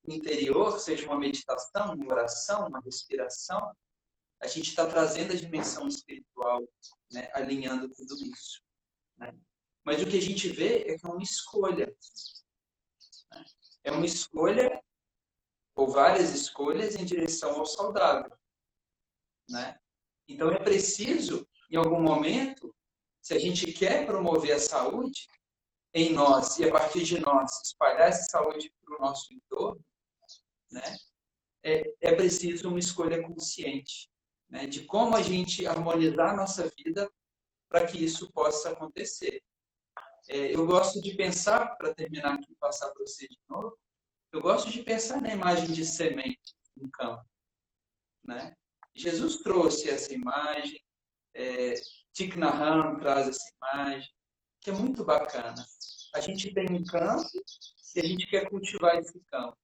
interior, 0.08 0.80
seja 0.80 1.06
uma 1.08 1.20
meditação, 1.20 1.94
uma 1.94 2.14
oração, 2.14 2.68
uma 2.68 2.82
respiração, 2.82 3.76
a 4.42 4.48
gente 4.48 4.70
está 4.70 4.86
trazendo 4.86 5.32
a 5.32 5.36
dimensão 5.36 5.88
espiritual, 5.88 6.62
né, 7.12 7.30
alinhando 7.34 7.88
tudo 7.90 8.14
isso. 8.26 8.62
Né? 9.18 9.34
Mas 9.86 10.02
o 10.02 10.06
que 10.06 10.18
a 10.18 10.22
gente 10.22 10.50
vê 10.50 10.82
é 10.82 10.98
que 10.98 11.06
é 11.06 11.10
uma 11.10 11.24
escolha. 11.24 11.96
Né? 13.32 13.46
É 13.86 13.92
uma 13.92 14.06
escolha, 14.06 14.84
ou 15.76 15.88
várias 15.88 16.34
escolhas, 16.34 16.96
em 16.96 17.06
direção 17.06 17.58
ao 17.58 17.66
saudável. 17.66 18.38
Né? 19.50 19.80
Então 20.28 20.52
é 20.52 20.60
preciso, 20.60 21.48
em 21.72 21.78
algum 21.78 22.02
momento, 22.02 22.76
se 23.22 23.34
a 23.34 23.40
gente 23.40 23.72
quer 23.72 24.06
promover 24.06 24.52
a 24.54 24.60
saúde 24.60 25.28
em 25.94 26.12
nós 26.12 26.58
e 26.60 26.66
a 26.66 26.72
partir 26.72 27.04
de 27.04 27.20
nós 27.20 27.50
espalhar 27.64 28.10
essa 28.10 28.24
saúde 28.24 28.74
para 28.82 28.98
o 28.98 29.00
nosso 29.00 29.34
entorno, 29.34 29.84
né? 30.74 30.98
é, 31.64 31.96
é 32.02 32.16
preciso 32.16 32.68
uma 32.68 32.80
escolha 32.80 33.24
consciente 33.24 34.10
né, 34.50 34.68
de 34.68 34.84
como 34.84 35.16
a 35.16 35.22
gente 35.22 35.66
harmonizar 35.66 36.32
a 36.32 36.38
nossa 36.38 36.70
vida 36.78 37.10
para 37.70 37.88
que 37.88 38.04
isso 38.04 38.32
possa 38.32 38.72
acontecer. 38.72 39.42
É, 40.30 40.54
eu 40.54 40.66
gosto 40.68 41.02
de 41.02 41.16
pensar, 41.16 41.76
para 41.78 41.94
terminar 41.96 42.36
aqui 42.36 42.52
e 42.52 42.56
passar 42.56 42.92
para 42.92 43.06
você 43.06 43.28
de 43.28 43.40
novo, 43.50 43.78
eu 44.32 44.42
gosto 44.42 44.70
de 44.70 44.84
pensar 44.84 45.22
na 45.22 45.34
imagem 45.34 45.72
de 45.72 45.86
semente 45.86 46.56
no 46.76 46.90
campo. 46.92 47.26
Né? 48.24 48.56
Jesus 48.96 49.38
trouxe 49.38 49.90
essa 49.90 50.14
imagem, 50.14 50.80
é, 51.34 51.74
Thich 52.14 52.38
traz 53.00 53.28
essa 53.28 53.52
imagem, 53.58 54.10
que 54.62 54.70
é 54.70 54.74
muito 54.74 55.04
bacana. 55.04 55.66
A 56.14 56.22
gente 56.22 56.54
tem 56.54 56.70
um 56.70 56.84
campo 56.84 57.28
e 57.96 58.00
a 58.00 58.04
gente 58.04 58.28
quer 58.28 58.50
cultivar 58.50 58.98
esse 58.98 59.20
campo. 59.22 59.58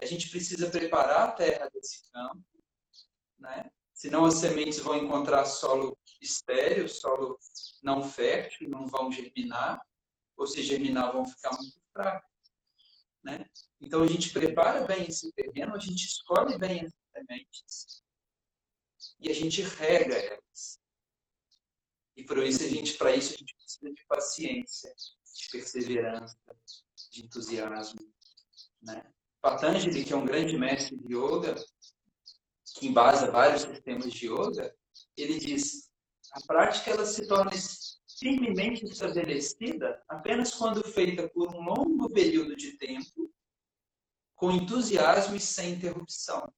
A 0.00 0.06
gente 0.06 0.30
precisa 0.30 0.70
preparar 0.70 1.28
a 1.28 1.32
terra 1.32 1.68
desse 1.72 2.10
campo, 2.10 2.44
né? 3.38 3.70
senão 3.92 4.24
as 4.24 4.34
sementes 4.34 4.80
vão 4.80 4.96
encontrar 4.96 5.44
solo 5.46 5.96
estéreo, 6.20 6.88
solo 6.88 7.38
não 7.82 8.02
fértil, 8.02 8.68
não 8.68 8.86
vão 8.86 9.10
germinar, 9.10 9.80
ou 10.36 10.46
se 10.46 10.62
germinar 10.62 11.12
vão 11.12 11.24
ficar 11.24 11.56
muito 11.56 11.80
fracos. 11.92 12.28
Né? 13.22 13.46
Então 13.80 14.02
a 14.02 14.06
gente 14.06 14.30
prepara 14.32 14.84
bem 14.84 15.06
esse 15.06 15.32
terreno, 15.32 15.74
a 15.74 15.78
gente 15.78 16.04
escolhe 16.04 16.58
bem 16.58 16.84
as 16.84 16.92
sementes 17.12 18.02
e 19.20 19.30
a 19.30 19.34
gente 19.34 19.62
rega 19.62 20.14
elas. 20.14 20.80
E 22.16 22.24
por 22.24 22.38
isso 22.38 22.62
a 22.62 22.68
gente, 22.68 22.96
para 22.98 23.14
isso 23.14 23.34
a 23.34 23.36
gente 23.36 23.54
precisa 23.56 23.92
de 23.92 24.04
paciência, 24.06 24.94
de 24.94 25.48
perseverança, 25.50 26.36
de 27.10 27.24
entusiasmo, 27.24 28.00
né? 28.82 29.13
Patanjali, 29.44 30.06
que 30.06 30.12
é 30.14 30.16
um 30.16 30.24
grande 30.24 30.56
mestre 30.56 30.96
de 30.96 31.14
yoga, 31.14 31.54
que 32.78 32.86
embasa 32.86 33.30
vários 33.30 33.60
sistemas 33.60 34.10
de 34.10 34.26
yoga, 34.26 34.74
ele 35.18 35.38
diz: 35.38 35.90
a 36.32 36.40
prática 36.46 36.92
ela 36.92 37.04
se 37.04 37.28
torna 37.28 37.50
firmemente 38.18 38.86
estabelecida 38.86 40.02
apenas 40.08 40.54
quando 40.54 40.82
feita 40.82 41.28
por 41.28 41.54
um 41.54 41.60
longo 41.60 42.08
período 42.08 42.56
de 42.56 42.78
tempo, 42.78 43.30
com 44.34 44.50
entusiasmo 44.50 45.36
e 45.36 45.40
sem 45.40 45.74
interrupção. 45.74 46.50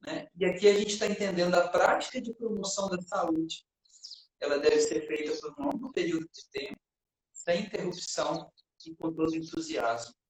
Né? 0.00 0.28
E 0.34 0.46
aqui 0.46 0.66
a 0.66 0.72
gente 0.72 0.94
está 0.94 1.06
entendendo 1.06 1.54
a 1.54 1.68
prática 1.68 2.18
de 2.18 2.32
promoção 2.32 2.88
da 2.88 3.02
saúde. 3.02 3.66
Ela 4.40 4.58
deve 4.58 4.80
ser 4.80 5.06
feita 5.06 5.38
por 5.38 5.54
um 5.60 5.66
longo 5.66 5.92
período 5.92 6.26
de 6.32 6.48
tempo, 6.50 6.80
sem 7.30 7.66
interrupção 7.66 8.50
e 8.86 8.96
com 8.96 9.12
todo 9.12 9.36
entusiasmo. 9.36 10.21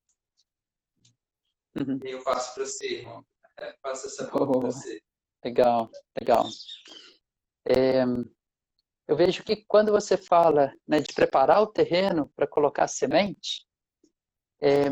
Uhum. 1.76 1.98
Eu 2.02 2.22
passo 2.22 2.54
para 2.54 2.66
você, 2.66 2.98
irmão. 2.98 3.24
Faça 3.82 4.06
essa 4.06 4.30
oh, 4.34 4.60
você. 4.60 5.00
Legal, 5.44 5.90
legal. 6.18 6.46
É, 7.66 8.04
eu 9.08 9.16
vejo 9.16 9.42
que 9.42 9.64
quando 9.66 9.92
você 9.92 10.16
fala 10.16 10.72
né, 10.86 11.00
de 11.00 11.12
preparar 11.12 11.62
o 11.62 11.66
terreno 11.66 12.30
para 12.36 12.46
colocar 12.46 12.86
semente, 12.88 13.66
é, 14.60 14.90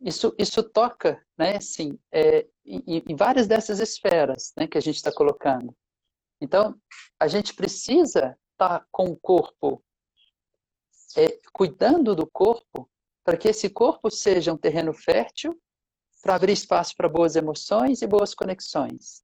isso, 0.00 0.34
isso 0.38 0.62
toca, 0.62 1.24
né, 1.36 1.56
assim, 1.56 1.98
é, 2.12 2.46
em, 2.64 3.02
em, 3.08 3.16
várias 3.16 3.48
dessas 3.48 3.80
esferas 3.80 4.52
né, 4.56 4.68
que 4.68 4.78
a 4.78 4.80
gente 4.80 4.96
está 4.96 5.12
colocando. 5.12 5.76
Então, 6.40 6.80
a 7.18 7.26
gente 7.26 7.54
precisa 7.54 8.38
estar 8.52 8.80
tá 8.80 8.86
com 8.92 9.06
o 9.06 9.16
corpo, 9.16 9.82
é, 11.16 11.40
cuidando 11.52 12.14
do 12.14 12.26
corpo, 12.26 12.88
para 13.24 13.36
que 13.36 13.48
esse 13.48 13.68
corpo 13.68 14.10
seja 14.10 14.52
um 14.52 14.56
terreno 14.56 14.92
fértil 14.92 15.60
para 16.24 16.36
abrir 16.36 16.52
espaço 16.52 16.96
para 16.96 17.06
boas 17.06 17.36
emoções 17.36 18.00
e 18.00 18.06
boas 18.06 18.34
conexões. 18.34 19.22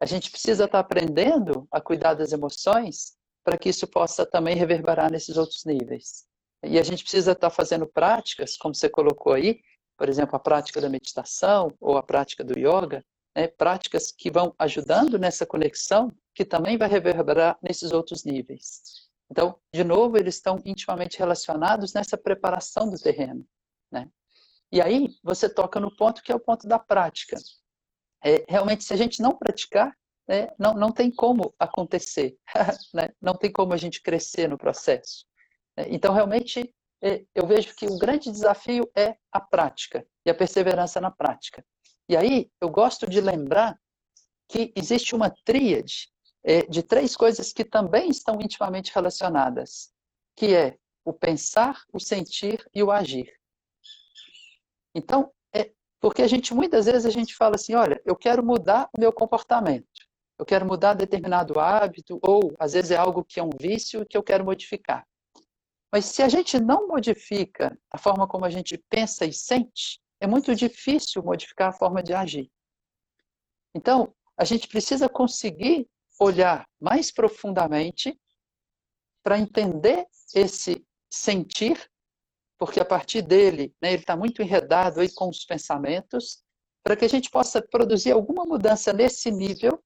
A 0.00 0.06
gente 0.06 0.30
precisa 0.30 0.66
estar 0.66 0.78
aprendendo 0.78 1.66
a 1.68 1.80
cuidar 1.80 2.14
das 2.14 2.30
emoções 2.30 3.16
para 3.44 3.58
que 3.58 3.68
isso 3.68 3.88
possa 3.88 4.24
também 4.24 4.54
reverberar 4.54 5.10
nesses 5.10 5.36
outros 5.36 5.64
níveis. 5.64 6.24
E 6.64 6.78
a 6.78 6.82
gente 6.84 7.02
precisa 7.02 7.32
estar 7.32 7.50
fazendo 7.50 7.88
práticas, 7.88 8.56
como 8.56 8.72
você 8.72 8.88
colocou 8.88 9.32
aí, 9.32 9.60
por 9.98 10.08
exemplo, 10.08 10.36
a 10.36 10.38
prática 10.38 10.80
da 10.80 10.88
meditação 10.88 11.72
ou 11.80 11.96
a 11.96 12.02
prática 12.04 12.44
do 12.44 12.56
yoga, 12.56 13.04
né, 13.36 13.48
práticas 13.48 14.12
que 14.12 14.30
vão 14.30 14.54
ajudando 14.60 15.18
nessa 15.18 15.44
conexão, 15.44 16.12
que 16.36 16.44
também 16.44 16.78
vai 16.78 16.88
reverberar 16.88 17.58
nesses 17.60 17.90
outros 17.90 18.24
níveis. 18.24 18.80
Então, 19.28 19.58
de 19.74 19.82
novo, 19.82 20.16
eles 20.16 20.36
estão 20.36 20.60
intimamente 20.64 21.18
relacionados 21.18 21.92
nessa 21.92 22.16
preparação 22.16 22.88
do 22.88 22.98
terreno. 22.98 23.44
Né? 23.90 24.08
E 24.72 24.80
aí 24.80 25.14
você 25.22 25.48
toca 25.48 25.78
no 25.78 25.94
ponto 25.94 26.22
que 26.22 26.32
é 26.32 26.34
o 26.34 26.40
ponto 26.40 26.66
da 26.66 26.78
prática. 26.78 27.36
É, 28.24 28.44
realmente, 28.48 28.84
se 28.84 28.94
a 28.94 28.96
gente 28.96 29.20
não 29.20 29.36
praticar, 29.36 29.94
né, 30.26 30.48
não, 30.58 30.72
não 30.72 30.90
tem 30.90 31.10
como 31.10 31.54
acontecer, 31.58 32.36
né? 32.94 33.10
não 33.20 33.34
tem 33.34 33.52
como 33.52 33.74
a 33.74 33.76
gente 33.76 34.00
crescer 34.00 34.48
no 34.48 34.56
processo. 34.56 35.26
É, 35.76 35.92
então, 35.94 36.14
realmente, 36.14 36.74
é, 37.02 37.22
eu 37.34 37.46
vejo 37.46 37.74
que 37.74 37.86
o 37.86 37.98
grande 37.98 38.30
desafio 38.30 38.90
é 38.96 39.16
a 39.30 39.40
prática 39.40 40.06
e 40.24 40.30
a 40.30 40.34
perseverança 40.34 41.00
na 41.00 41.10
prática. 41.10 41.62
E 42.08 42.16
aí, 42.16 42.50
eu 42.60 42.70
gosto 42.70 43.08
de 43.08 43.20
lembrar 43.20 43.78
que 44.48 44.72
existe 44.74 45.14
uma 45.14 45.30
tríade 45.44 46.10
é, 46.44 46.62
de 46.62 46.82
três 46.82 47.16
coisas 47.16 47.52
que 47.52 47.64
também 47.64 48.08
estão 48.08 48.40
intimamente 48.40 48.92
relacionadas, 48.94 49.92
que 50.36 50.54
é 50.54 50.78
o 51.04 51.12
pensar, 51.12 51.82
o 51.92 51.98
sentir 51.98 52.64
e 52.74 52.82
o 52.82 52.90
agir. 52.90 53.41
Então, 54.94 55.32
é, 55.54 55.72
porque 56.00 56.22
a 56.22 56.26
gente 56.26 56.54
muitas 56.54 56.86
vezes 56.86 57.06
a 57.06 57.10
gente 57.10 57.34
fala 57.34 57.56
assim, 57.56 57.74
olha, 57.74 58.00
eu 58.04 58.16
quero 58.16 58.44
mudar 58.44 58.88
o 58.96 59.00
meu 59.00 59.12
comportamento, 59.12 59.86
eu 60.38 60.44
quero 60.44 60.66
mudar 60.66 60.94
determinado 60.94 61.58
hábito, 61.58 62.18
ou 62.22 62.52
às 62.58 62.72
vezes 62.72 62.90
é 62.90 62.96
algo 62.96 63.24
que 63.24 63.40
é 63.40 63.42
um 63.42 63.50
vício 63.60 64.06
que 64.06 64.16
eu 64.16 64.22
quero 64.22 64.44
modificar. 64.44 65.06
Mas 65.92 66.06
se 66.06 66.22
a 66.22 66.28
gente 66.28 66.58
não 66.58 66.88
modifica 66.88 67.78
a 67.90 67.98
forma 67.98 68.26
como 68.26 68.44
a 68.44 68.50
gente 68.50 68.78
pensa 68.88 69.26
e 69.26 69.32
sente, 69.32 70.00
é 70.20 70.26
muito 70.26 70.54
difícil 70.54 71.22
modificar 71.22 71.68
a 71.68 71.72
forma 71.72 72.02
de 72.02 72.14
agir. 72.14 72.50
Então, 73.74 74.14
a 74.36 74.44
gente 74.44 74.68
precisa 74.68 75.08
conseguir 75.08 75.88
olhar 76.18 76.66
mais 76.80 77.12
profundamente 77.12 78.18
para 79.22 79.38
entender 79.38 80.06
esse 80.34 80.84
sentir 81.10 81.90
porque 82.62 82.78
a 82.78 82.84
partir 82.84 83.22
dele, 83.22 83.74
né, 83.82 83.92
ele 83.92 84.02
está 84.02 84.16
muito 84.16 84.40
enredado 84.40 85.00
aí 85.00 85.12
com 85.12 85.28
os 85.28 85.44
pensamentos, 85.44 86.44
para 86.80 86.94
que 86.94 87.04
a 87.04 87.08
gente 87.08 87.28
possa 87.28 87.60
produzir 87.60 88.12
alguma 88.12 88.44
mudança 88.44 88.92
nesse 88.92 89.32
nível, 89.32 89.82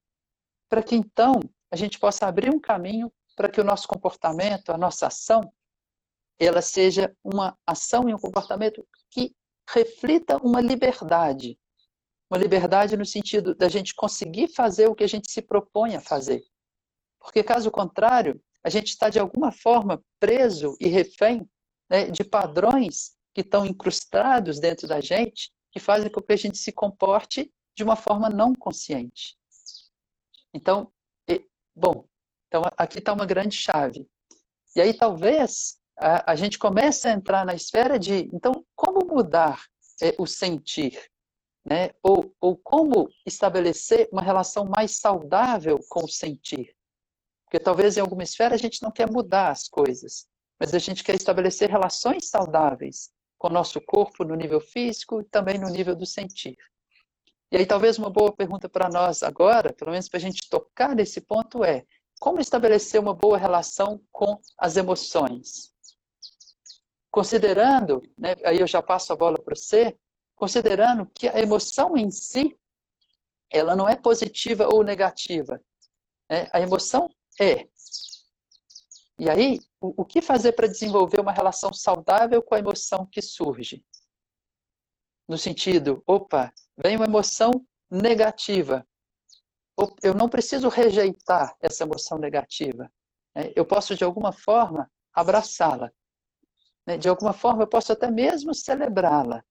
para 0.68 0.82
que 0.82 0.94
então 0.94 1.40
a 1.70 1.76
gente 1.76 1.98
possa 1.98 2.26
abrir 2.26 2.54
um 2.54 2.60
caminho 2.60 3.10
para 3.34 3.48
que 3.48 3.62
o 3.62 3.64
nosso 3.64 3.88
comportamento, 3.88 4.68
a 4.68 4.76
nossa 4.76 5.06
ação, 5.06 5.50
ela 6.38 6.60
seja 6.60 7.16
uma 7.24 7.56
ação 7.66 8.10
e 8.10 8.14
um 8.14 8.18
comportamento 8.18 8.86
que 9.10 9.34
reflita 9.70 10.36
uma 10.36 10.60
liberdade. 10.60 11.58
Uma 12.30 12.38
liberdade 12.38 12.94
no 12.94 13.06
sentido 13.06 13.54
da 13.54 13.70
gente 13.70 13.94
conseguir 13.94 14.48
fazer 14.48 14.86
o 14.86 14.94
que 14.94 15.04
a 15.04 15.08
gente 15.08 15.32
se 15.32 15.40
propõe 15.40 15.96
a 15.96 16.00
fazer. 16.02 16.44
Porque, 17.20 17.42
caso 17.42 17.70
contrário, 17.70 18.38
a 18.62 18.68
gente 18.68 18.88
está 18.88 19.08
de 19.08 19.18
alguma 19.18 19.50
forma 19.50 20.04
preso 20.20 20.76
e 20.78 20.88
refém 20.88 21.48
né, 21.88 22.06
de 22.10 22.24
padrões 22.24 23.16
que 23.34 23.40
estão 23.40 23.66
incrustados 23.66 24.58
dentro 24.58 24.88
da 24.88 25.00
gente, 25.00 25.52
que 25.70 25.78
fazem 25.78 26.10
com 26.10 26.22
que 26.22 26.32
a 26.32 26.36
gente 26.36 26.58
se 26.58 26.72
comporte 26.72 27.52
de 27.76 27.84
uma 27.84 27.96
forma 27.96 28.30
não 28.30 28.54
consciente. 28.54 29.36
Então, 30.54 30.90
bom, 31.74 32.08
então 32.48 32.62
aqui 32.76 32.98
está 32.98 33.12
uma 33.12 33.26
grande 33.26 33.54
chave. 33.54 34.08
E 34.74 34.80
aí 34.80 34.94
talvez 34.94 35.78
a, 35.98 36.32
a, 36.32 36.34
gente 36.34 36.58
comece 36.58 37.06
a 37.08 37.12
entrar 37.12 37.44
na 37.44 37.54
esfera 37.54 37.98
de, 37.98 38.30
então, 38.32 38.64
como 38.74 39.06
mudar 39.06 39.62
é, 40.02 40.14
o 40.18 40.26
sentir? 40.26 40.98
Né? 41.64 41.90
Ou, 42.02 42.34
ou 42.40 42.56
como 42.56 43.08
estabelecer 43.26 44.08
uma 44.12 44.22
relação 44.22 44.64
mais 44.64 44.98
saudável 44.98 45.78
com 45.88 46.04
o 46.04 46.08
sentir? 46.08 46.74
Porque 47.44 47.58
talvez 47.58 47.96
em 47.96 48.00
alguma 48.00 48.22
esfera 48.22 48.54
a 48.54 48.58
gente 48.58 48.82
não 48.82 48.90
quer 48.90 49.10
mudar 49.10 49.50
as 49.50 49.68
coisas, 49.68 50.26
mas 50.58 50.74
a 50.74 50.78
gente 50.78 51.04
quer 51.04 51.14
estabelecer 51.14 51.70
relações 51.70 52.28
saudáveis 52.28 53.10
com 53.38 53.48
o 53.48 53.52
nosso 53.52 53.80
corpo 53.80 54.24
no 54.24 54.34
nível 54.34 54.60
físico 54.60 55.20
e 55.20 55.24
também 55.24 55.58
no 55.58 55.68
nível 55.68 55.94
do 55.94 56.06
sentir. 56.06 56.56
E 57.52 57.56
aí 57.56 57.66
talvez 57.66 57.98
uma 57.98 58.10
boa 58.10 58.32
pergunta 58.32 58.68
para 58.68 58.88
nós 58.88 59.22
agora, 59.22 59.72
pelo 59.72 59.90
menos 59.90 60.08
para 60.08 60.18
a 60.18 60.20
gente 60.20 60.48
tocar 60.48 60.94
nesse 60.96 61.20
ponto 61.20 61.62
é, 61.62 61.84
como 62.18 62.40
estabelecer 62.40 63.00
uma 63.00 63.14
boa 63.14 63.38
relação 63.38 64.00
com 64.10 64.40
as 64.58 64.76
emoções? 64.76 65.72
Considerando, 67.10 68.02
né, 68.18 68.34
aí 68.44 68.60
eu 68.60 68.66
já 68.66 68.82
passo 68.82 69.12
a 69.12 69.16
bola 69.16 69.38
para 69.38 69.54
você, 69.54 69.96
considerando 70.34 71.06
que 71.14 71.28
a 71.28 71.40
emoção 71.40 71.96
em 71.96 72.10
si, 72.10 72.58
ela 73.50 73.76
não 73.76 73.88
é 73.88 73.96
positiva 73.96 74.66
ou 74.66 74.82
negativa. 74.82 75.60
Né? 76.28 76.48
A 76.52 76.60
emoção 76.60 77.08
é. 77.40 77.68
E 79.18 79.30
aí, 79.30 79.60
o, 79.80 80.02
o 80.02 80.04
que 80.04 80.20
fazer 80.20 80.52
para 80.52 80.66
desenvolver 80.66 81.20
uma 81.20 81.32
relação 81.32 81.72
saudável 81.72 82.42
com 82.42 82.54
a 82.54 82.58
emoção 82.58 83.06
que 83.06 83.22
surge? 83.22 83.84
No 85.26 85.38
sentido, 85.38 86.02
opa, 86.06 86.52
vem 86.76 86.96
uma 86.96 87.06
emoção 87.06 87.50
negativa. 87.90 88.86
Eu 90.02 90.14
não 90.14 90.28
preciso 90.28 90.68
rejeitar 90.68 91.56
essa 91.60 91.84
emoção 91.84 92.18
negativa. 92.18 92.90
Né? 93.34 93.52
Eu 93.56 93.64
posso, 93.64 93.94
de 93.94 94.04
alguma 94.04 94.32
forma, 94.32 94.90
abraçá-la. 95.12 95.90
Né? 96.86 96.96
De 96.96 97.08
alguma 97.08 97.32
forma, 97.32 97.62
eu 97.62 97.66
posso 97.66 97.92
até 97.92 98.10
mesmo 98.10 98.54
celebrá-la. 98.54 99.42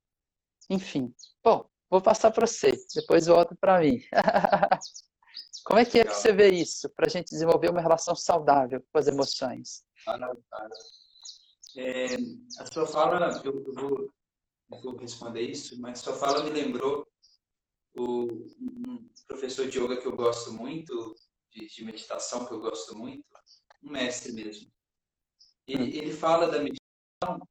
Enfim. 0.70 1.14
Bom, 1.44 1.68
vou 1.90 2.02
passar 2.02 2.32
para 2.32 2.48
você, 2.48 2.72
depois 2.94 3.28
volto 3.28 3.56
para 3.56 3.80
mim. 3.80 4.00
Como 5.66 5.80
é 5.80 5.86
que 5.86 6.00
é 6.00 6.06
que 6.06 6.14
você 6.14 6.32
vê 6.32 6.50
isso, 6.52 6.88
para 6.92 7.08
a 7.08 7.10
gente 7.10 7.30
desenvolver 7.30 7.72
uma 7.72 7.82
relação 7.82 8.16
saudável 8.16 8.86
com 8.92 9.00
as 9.00 9.08
emoções? 9.08 9.84
É, 11.76 12.16
a 12.60 12.66
sua 12.72 12.86
fala, 12.86 13.42
eu, 13.44 13.66
eu 13.66 13.74
vou, 13.74 14.14
eu 14.72 14.82
vou 14.84 14.96
responder 14.96 15.42
isso, 15.42 15.82
mas 15.82 16.00
a 16.00 16.04
sua 16.04 16.14
fala 16.14 16.44
me 16.44 16.52
lembrou 16.52 17.08
o, 17.98 18.26
um 18.62 19.10
professor 19.28 19.68
de 19.68 19.80
yoga 19.80 20.00
que 20.00 20.06
eu 20.06 20.16
gosto 20.16 20.54
muito, 20.54 21.16
de, 21.52 21.66
de 21.66 21.84
meditação 21.84 22.46
que 22.46 22.54
eu 22.54 22.60
gosto 22.60 22.96
muito, 22.96 23.26
um 23.84 23.90
mestre 23.90 24.34
mesmo. 24.34 24.72
Ele, 25.68 25.84
hum. 25.84 26.04
ele 26.04 26.14
fala 26.14 26.48
da 26.48 26.60
meditação 26.60 27.48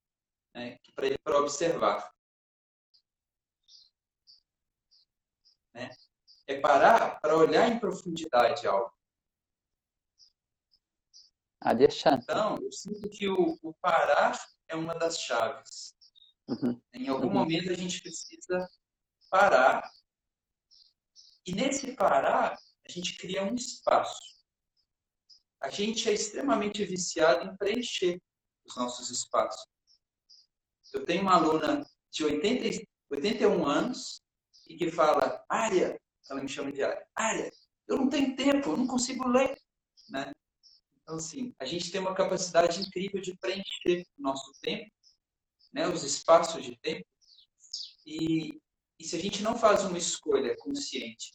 né, 0.55 0.79
para 0.95 1.07
ele 1.07 1.19
para 1.19 1.41
observar. 1.41 2.15
Né? 5.75 5.91
É 6.47 6.61
parar 6.61 7.21
para 7.21 7.37
olhar 7.37 7.69
em 7.69 7.79
profundidade 7.79 8.67
algo. 8.67 8.93
Então, 12.25 12.59
eu 12.63 12.71
sinto 12.71 13.09
que 13.09 13.27
o, 13.29 13.59
o, 13.63 13.75
parar 13.81 14.39
é 14.69 14.77
uma 14.77 14.95
das 14.95 15.19
chaves. 15.21 15.95
Uhum. 16.47 16.79
Em 16.93 17.09
algum 17.09 17.29
uhum. 17.29 17.33
momento 17.33 17.71
a 17.71 17.75
gente 17.75 18.03
precisa 18.03 18.69
parar 19.31 19.83
e 21.47 21.53
nesse 21.53 21.93
parar, 21.93 22.57
a 22.89 22.91
gente 22.93 23.19
cria 23.19 23.45
um 23.45 23.55
espaço. 23.55 24.19
A 25.61 25.69
gente 25.69 26.09
é 26.09 26.13
extremamente 26.13 26.85
viciado 26.85 27.47
em 27.47 27.57
preencher 27.57 28.21
os 28.65 28.75
nossos 28.77 29.11
espaços. 29.11 29.67
Eu 30.93 31.05
tenho 31.05 31.23
uma 31.23 31.35
aluna 31.35 31.87
de 32.11 32.25
80, 32.25 32.83
81 33.11 33.67
anos 33.67 34.23
e 34.67 34.77
que 34.77 34.91
fala, 34.91 35.45
Área, 35.49 36.01
ela 36.31 36.43
me 36.43 36.49
chama 36.49 36.73
de 36.73 36.83
Área, 36.83 37.07
Área, 37.15 37.53
eu 37.89 37.97
não 37.97 38.09
tenho 38.09 38.35
tempo, 38.37 38.71
eu 38.71 38.77
não 38.77 38.87
consigo 38.87 39.29
ler. 39.29 39.57
Né? 40.09 40.33
Então, 41.03 41.17
assim, 41.17 41.55
a 41.59 41.65
gente 41.65 41.91
tem 41.91 42.01
uma 42.01 42.15
capacidade 42.15 42.81
incrível 42.81 43.21
de 43.21 43.37
preencher 43.37 44.07
o 44.19 44.23
nosso 44.23 44.53
tempo, 44.61 44.91
né, 45.73 45.87
os 45.89 46.03
espaços 46.03 46.65
de 46.65 46.77
tempo, 46.79 47.05
e, 48.07 48.61
e 48.99 49.05
se 49.05 49.17
a 49.17 49.19
gente 49.19 49.43
não 49.43 49.59
faz 49.59 49.85
uma 49.85 49.99
escolha 49.99 50.57
consciente 50.59 51.33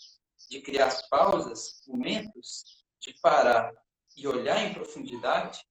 de 0.49 0.61
criar 0.61 0.89
pausas, 1.09 1.83
momentos 1.87 2.63
de 2.99 3.13
parar 3.21 3.71
e 4.15 4.27
olhar 4.27 4.65
em 4.65 4.73
profundidade, 4.73 5.63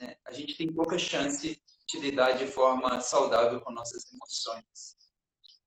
né, 0.00 0.16
a 0.26 0.32
gente 0.32 0.56
tem 0.56 0.72
pouca 0.72 0.98
chance 0.98 1.62
de 1.86 1.98
lidar 1.98 2.32
de 2.32 2.46
forma 2.46 3.00
saudável 3.00 3.60
com 3.60 3.72
nossas 3.72 4.04
emoções. 4.12 4.96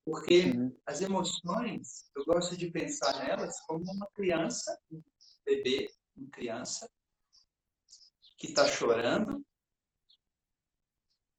Porque 0.07 0.51
uhum. 0.51 0.73
as 0.85 1.01
emoções, 1.01 2.09
eu 2.15 2.23
gosto 2.23 2.55
de 2.55 2.71
pensar 2.71 3.25
nelas 3.25 3.59
como 3.67 3.83
uma 3.91 4.07
criança, 4.11 4.79
um 4.89 5.03
bebê, 5.45 5.91
uma 6.15 6.29
criança, 6.29 6.89
que 8.37 8.47
está 8.47 8.65
chorando. 8.65 9.45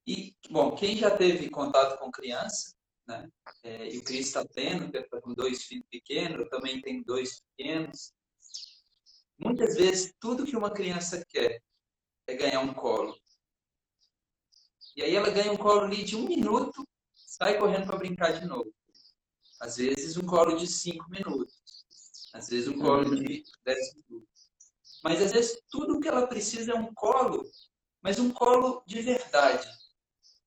E, 0.05 0.35
bom, 0.51 0.75
quem 0.75 0.95
já 0.95 1.17
teve 1.17 1.49
contato 1.49 1.97
com 1.97 2.11
criança 2.11 2.77
né? 3.09 3.27
É, 3.63 3.91
e 3.91 3.97
o 3.97 4.03
Cris 4.03 4.27
está 4.27 4.45
tendo, 4.45 4.95
está 4.95 5.19
com 5.19 5.33
dois 5.33 5.63
filhos 5.63 5.87
pequenos, 5.89 6.39
eu 6.39 6.49
também 6.49 6.79
tenho 6.79 7.03
dois 7.03 7.41
pequenos. 7.41 8.13
Muitas 9.39 9.75
vezes, 9.75 10.13
tudo 10.19 10.45
que 10.45 10.55
uma 10.55 10.71
criança 10.71 11.25
quer 11.27 11.59
é 12.27 12.35
ganhar 12.35 12.59
um 12.59 12.71
colo. 12.71 13.19
E 14.95 15.01
aí 15.01 15.15
ela 15.15 15.31
ganha 15.31 15.51
um 15.51 15.57
colo 15.57 15.81
ali 15.81 16.03
de 16.03 16.15
um 16.15 16.27
minuto, 16.27 16.87
sai 17.41 17.57
correndo 17.57 17.87
para 17.87 17.97
brincar 17.97 18.39
de 18.39 18.45
novo. 18.45 18.71
Às 19.61 19.77
vezes 19.77 20.17
um 20.17 20.25
colo 20.25 20.57
de 20.57 20.67
cinco 20.67 21.09
minutos. 21.09 21.53
Às 22.33 22.49
vezes 22.49 22.67
um 22.67 22.79
colo 22.79 23.15
de 23.15 23.43
dez 23.63 23.95
minutos. 23.95 24.29
Mas 25.03 25.21
às 25.21 25.31
vezes 25.31 25.61
tudo 25.69 25.99
que 25.99 26.07
ela 26.07 26.27
precisa 26.27 26.73
é 26.73 26.75
um 26.75 26.93
colo, 26.93 27.49
mas 28.01 28.19
um 28.19 28.31
colo 28.31 28.83
de 28.85 29.01
verdade. 29.01 29.67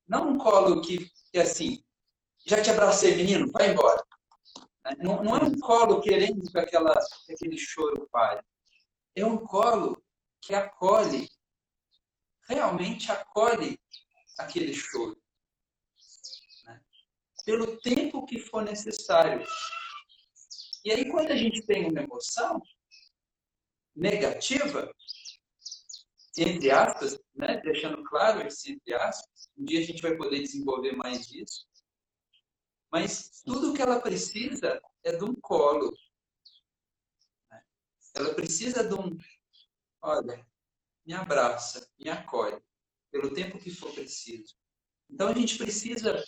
Não 0.07 0.31
um 0.31 0.39
colo 0.39 0.83
que, 0.83 1.11
que 1.33 1.39
assim, 1.39 1.83
já 2.47 2.61
te 2.63 2.71
abracei, 2.71 3.17
menino, 3.17 3.51
vai 3.51 3.71
embora. 3.71 4.05
Não, 4.99 5.23
não 5.23 5.37
é 5.37 5.45
um 5.45 5.59
colo 5.59 6.01
querendo 6.01 6.43
que, 6.51 6.59
aquela, 6.59 6.95
que 7.25 7.33
aquele 7.33 7.57
choro 7.57 8.09
pare. 8.11 8.45
É 9.15 9.25
um 9.25 9.39
colo 9.39 10.03
que 10.41 10.55
acolhe, 10.55 11.31
realmente 12.49 13.11
acolhe 13.11 13.79
aquele 14.39 14.75
choro. 14.75 15.22
Né? 17.43 17.53
Pelo 17.53 17.77
tempo 17.81 18.25
que 18.25 18.39
for 18.39 18.63
necessário. 18.63 19.45
E 20.85 20.91
aí, 20.91 21.11
quando 21.11 21.31
a 21.31 21.37
gente 21.37 21.63
tem 21.63 21.91
uma 21.91 22.03
emoção 22.03 22.61
negativa, 23.95 24.93
entre 26.37 26.71
aspas, 26.71 27.19
né? 27.35 27.61
deixando 27.61 28.03
claro 28.05 28.47
esse 28.47 28.73
entre 28.73 28.95
aspas, 28.95 29.49
um 29.57 29.65
dia 29.65 29.81
a 29.81 29.85
gente 29.85 30.03
vai 30.03 30.17
poder 30.17 30.41
desenvolver 30.41 30.93
mais 30.97 31.31
isso, 31.31 31.67
mas 32.91 33.43
tudo 33.45 33.73
que 33.75 33.83
ela 33.83 34.01
precisa 34.01 34.81
é 35.05 35.13
de 35.13 35.25
um 35.25 35.35
colo. 35.35 35.95
Ela 38.15 38.35
precisa 38.35 38.87
de 38.87 38.95
um, 38.95 39.17
olha, 40.03 40.47
me 41.05 41.15
abraça, 41.15 41.89
me 41.99 42.11
acolhe, 42.11 42.63
pelo 43.11 43.33
tempo 43.33 43.59
que 43.59 43.71
for 43.71 43.93
preciso. 43.95 44.55
Então 45.09 45.29
a 45.29 45.35
gente 45.35 45.57
precisa 45.57 46.23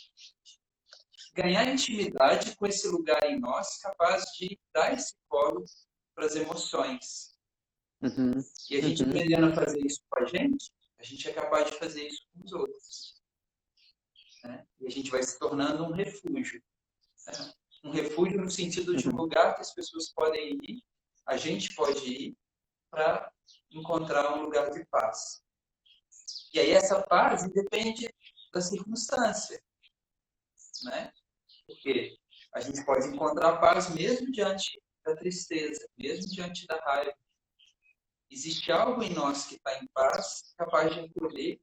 ganhar 1.35 1.69
intimidade 1.69 2.57
com 2.57 2.67
esse 2.67 2.87
lugar 2.89 3.23
em 3.25 3.39
nós 3.41 3.79
capaz 3.79 4.25
de 4.39 4.59
dar 4.73 4.93
esse 4.95 5.15
colo 5.29 5.65
para 6.15 6.27
as 6.27 6.37
emoções. 6.37 7.35
Uhum. 8.01 8.33
E 8.71 8.77
a 8.77 8.81
gente 8.81 9.03
uhum. 9.03 9.09
aprendendo 9.09 9.47
a 9.47 9.55
fazer 9.55 9.85
isso 9.85 10.01
com 10.09 10.23
a 10.23 10.27
gente, 10.27 10.71
a 10.99 11.03
gente 11.03 11.29
é 11.29 11.33
capaz 11.33 11.71
de 11.71 11.79
fazer 11.79 12.07
isso 12.07 12.23
com 12.33 12.45
os 12.45 12.53
outros. 12.53 13.23
Né? 14.45 14.67
E 14.81 14.87
a 14.87 14.91
gente 14.91 15.11
vai 15.11 15.23
se 15.23 15.39
tornando 15.39 15.85
um 15.85 15.93
refúgio. 15.93 16.63
Né? 17.27 17.53
Um 17.85 17.91
refúgio 17.91 18.41
no 18.41 18.51
sentido 18.51 18.97
de 18.97 19.09
um 19.09 19.13
uhum. 19.13 19.23
lugar 19.23 19.55
que 19.55 19.63
as 19.63 19.75
pessoas 19.75 20.13
podem 20.13 20.59
ir, 20.63 20.83
a 21.27 21.37
gente 21.37 21.75
pode 21.75 22.07
ir, 22.07 22.37
para 22.91 23.33
encontrar 23.73 24.37
um 24.37 24.43
lugar 24.43 24.71
de 24.71 24.85
paz. 24.87 25.43
E 26.53 26.61
aí 26.61 26.71
essa 26.71 27.03
paz 27.03 27.51
depende 27.51 28.09
da 28.53 28.61
circunstância. 28.61 29.61
Né? 30.85 31.13
Porque 31.67 32.17
a 32.55 32.61
gente 32.61 32.85
pode 32.85 33.09
encontrar 33.09 33.59
paz 33.59 33.95
mesmo 33.95 34.31
diante 34.31 34.81
da 35.05 35.17
tristeza, 35.17 35.87
mesmo 35.99 36.31
diante 36.33 36.67
da 36.67 36.79
raiva. 36.81 37.15
Existe 38.31 38.73
algo 38.73 39.03
em 39.03 39.13
nós 39.13 39.47
que 39.47 39.57
está 39.57 39.79
em 39.79 39.87
paz, 39.95 40.55
capaz 40.57 40.93
de 40.95 41.01
acolher 41.01 41.61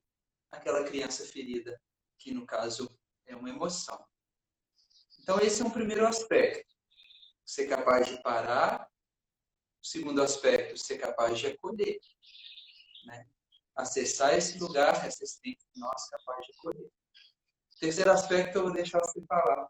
aquela 0.52 0.84
criança 0.84 1.26
ferida 1.26 1.80
que 2.20 2.32
no 2.32 2.46
caso 2.46 2.90
é 3.26 3.36
uma 3.36 3.50
emoção. 3.50 4.04
Então, 5.20 5.40
esse 5.40 5.62
é 5.62 5.66
um 5.66 5.72
primeiro 5.72 6.06
aspecto. 6.06 6.74
Ser 7.46 7.68
capaz 7.68 8.08
de 8.08 8.22
parar. 8.22 8.88
O 9.84 9.88
segundo 9.88 10.22
aspecto, 10.22 10.78
ser 10.78 11.00
capaz 11.00 11.40
de 11.40 11.48
acolher. 11.48 12.00
Né? 13.06 13.28
Acessar 13.76 14.36
esse 14.36 14.60
lugar, 14.60 15.06
essa 15.06 15.24
existência 15.24 15.68
de 15.74 15.80
nós 15.80 16.10
capaz 16.10 16.46
de 16.46 16.54
acolher. 16.54 16.86
O 16.86 17.80
terceiro 17.80 18.12
aspecto, 18.12 18.58
eu 18.58 18.64
vou 18.64 18.74
deixar 18.74 19.00
você 19.00 19.26
falar. 19.26 19.68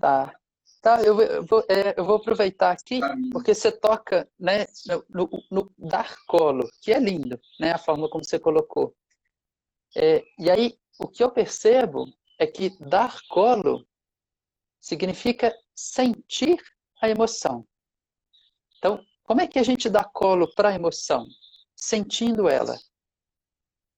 Tá. 0.00 0.34
Tá, 0.80 1.00
eu 1.00 1.14
vou, 1.46 1.64
é, 1.68 1.94
eu 1.96 2.04
vou 2.04 2.16
aproveitar 2.16 2.72
aqui, 2.72 2.98
porque 3.30 3.54
você 3.54 3.70
toca 3.70 4.28
né, 4.36 4.66
no, 5.08 5.30
no, 5.48 5.72
dar 5.78 6.16
colo, 6.26 6.68
que 6.80 6.92
é 6.92 6.98
lindo, 6.98 7.40
né, 7.60 7.70
a 7.70 7.78
forma 7.78 8.10
como 8.10 8.24
você 8.24 8.36
colocou. 8.36 8.92
É, 9.96 10.24
e 10.36 10.50
aí, 10.50 10.76
o 10.98 11.06
que 11.06 11.22
eu 11.22 11.30
percebo 11.30 12.06
é 12.36 12.48
que 12.48 12.70
dar 12.84 13.16
colo 13.28 13.86
significa 14.80 15.54
sentir 15.72 16.60
a 17.00 17.08
emoção. 17.08 17.64
Então, 18.78 19.00
como 19.22 19.40
é 19.40 19.46
que 19.46 19.60
a 19.60 19.62
gente 19.62 19.88
dá 19.88 20.02
colo 20.02 20.52
para 20.52 20.70
a 20.70 20.74
emoção? 20.74 21.28
Sentindo 21.76 22.48
ela. 22.48 22.76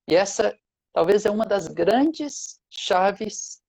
E 0.07 0.15
essa 0.15 0.55
talvez 0.93 1.25
é 1.25 1.31
uma 1.31 1.47
das 1.47 1.67
grandes 1.67 2.61
chaves 2.71 3.64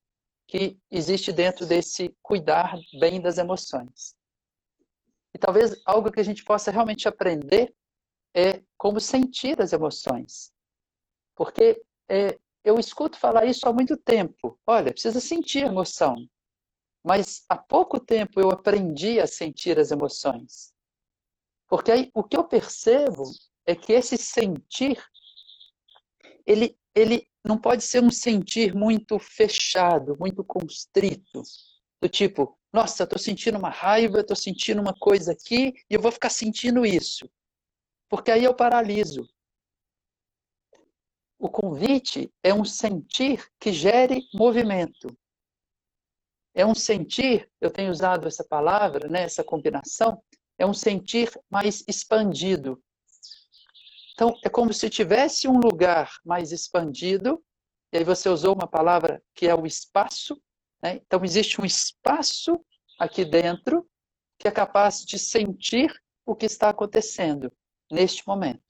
que 0.55 0.79
existe 0.89 1.33
dentro 1.33 1.65
desse 1.65 2.15
cuidar 2.21 2.79
bem 2.97 3.19
das 3.19 3.37
emoções. 3.37 4.15
E 5.33 5.37
talvez 5.37 5.81
algo 5.85 6.09
que 6.09 6.21
a 6.21 6.23
gente 6.23 6.45
possa 6.45 6.71
realmente 6.71 7.09
aprender 7.09 7.75
é 8.33 8.63
como 8.77 9.01
sentir 9.01 9.61
as 9.61 9.73
emoções. 9.73 10.53
Porque 11.35 11.83
é, 12.07 12.39
eu 12.63 12.79
escuto 12.79 13.19
falar 13.19 13.45
isso 13.45 13.67
há 13.67 13.73
muito 13.73 13.97
tempo. 13.97 14.57
Olha, 14.65 14.93
precisa 14.93 15.19
sentir 15.19 15.65
emoção. 15.65 16.15
Mas 17.03 17.43
há 17.49 17.57
pouco 17.57 17.99
tempo 17.99 18.39
eu 18.39 18.49
aprendi 18.49 19.19
a 19.19 19.27
sentir 19.27 19.77
as 19.77 19.91
emoções. 19.91 20.73
Porque 21.67 21.91
aí 21.91 22.09
o 22.13 22.23
que 22.23 22.37
eu 22.37 22.45
percebo 22.45 23.23
é 23.65 23.75
que 23.75 23.91
esse 23.91 24.15
sentir, 24.15 25.03
ele, 26.45 26.79
ele 26.95 27.27
não 27.43 27.57
pode 27.57 27.83
ser 27.83 28.01
um 28.01 28.09
sentir 28.09 28.73
muito 28.73 29.19
fechado, 29.19 30.17
muito 30.17 30.43
constrito. 30.43 31.43
Do 32.01 32.09
tipo, 32.09 32.57
nossa, 32.73 33.03
estou 33.03 33.19
sentindo 33.19 33.57
uma 33.57 33.69
raiva, 33.69 34.21
estou 34.21 34.35
sentindo 34.35 34.81
uma 34.81 34.93
coisa 34.93 35.33
aqui 35.33 35.73
e 35.89 35.93
eu 35.93 36.01
vou 36.01 36.11
ficar 36.11 36.29
sentindo 36.29 36.85
isso. 36.85 37.29
Porque 38.09 38.31
aí 38.31 38.43
eu 38.43 38.53
paraliso. 38.53 39.27
O 41.37 41.49
convite 41.49 42.31
é 42.41 42.53
um 42.53 42.63
sentir 42.63 43.45
que 43.59 43.71
gere 43.71 44.23
movimento. 44.33 45.15
É 46.53 46.65
um 46.65 46.73
sentir, 46.73 47.49
eu 47.59 47.69
tenho 47.69 47.91
usado 47.91 48.27
essa 48.27 48.43
palavra, 48.43 49.09
né, 49.09 49.23
essa 49.23 49.43
combinação, 49.43 50.23
é 50.57 50.65
um 50.65 50.73
sentir 50.73 51.29
mais 51.49 51.83
expandido. 51.87 52.81
Então, 54.15 54.33
é 54.41 54.49
como 54.49 54.73
se 54.73 54.89
tivesse 54.89 55.45
um 55.45 55.59
lugar 55.59 56.09
mais 56.23 56.53
expandido, 56.53 57.43
e 57.91 57.97
aí 57.97 58.03
você 58.05 58.29
usou 58.29 58.55
uma 58.55 58.65
palavra 58.65 59.21
que 59.35 59.45
é 59.45 59.53
o 59.53 59.65
espaço. 59.65 60.41
Né? 60.81 61.01
Então, 61.05 61.23
existe 61.23 61.59
um 61.59 61.65
espaço 61.65 62.57
aqui 62.97 63.25
dentro 63.25 63.85
que 64.39 64.47
é 64.47 64.51
capaz 64.51 65.03
de 65.05 65.19
sentir 65.19 65.93
o 66.25 66.33
que 66.33 66.45
está 66.45 66.69
acontecendo 66.69 67.51
neste 67.91 68.25
momento. 68.25 68.63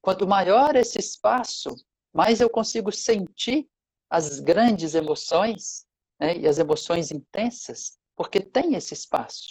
Quanto 0.00 0.26
maior 0.26 0.74
esse 0.74 0.98
espaço, 0.98 1.70
mais 2.12 2.40
eu 2.40 2.50
consigo 2.50 2.90
sentir 2.90 3.68
as 4.10 4.40
grandes 4.40 4.96
emoções 4.96 5.86
né, 6.18 6.36
e 6.38 6.48
as 6.48 6.58
emoções 6.58 7.12
intensas, 7.12 7.98
porque 8.16 8.40
tem 8.40 8.74
esse 8.74 8.94
espaço. 8.94 9.46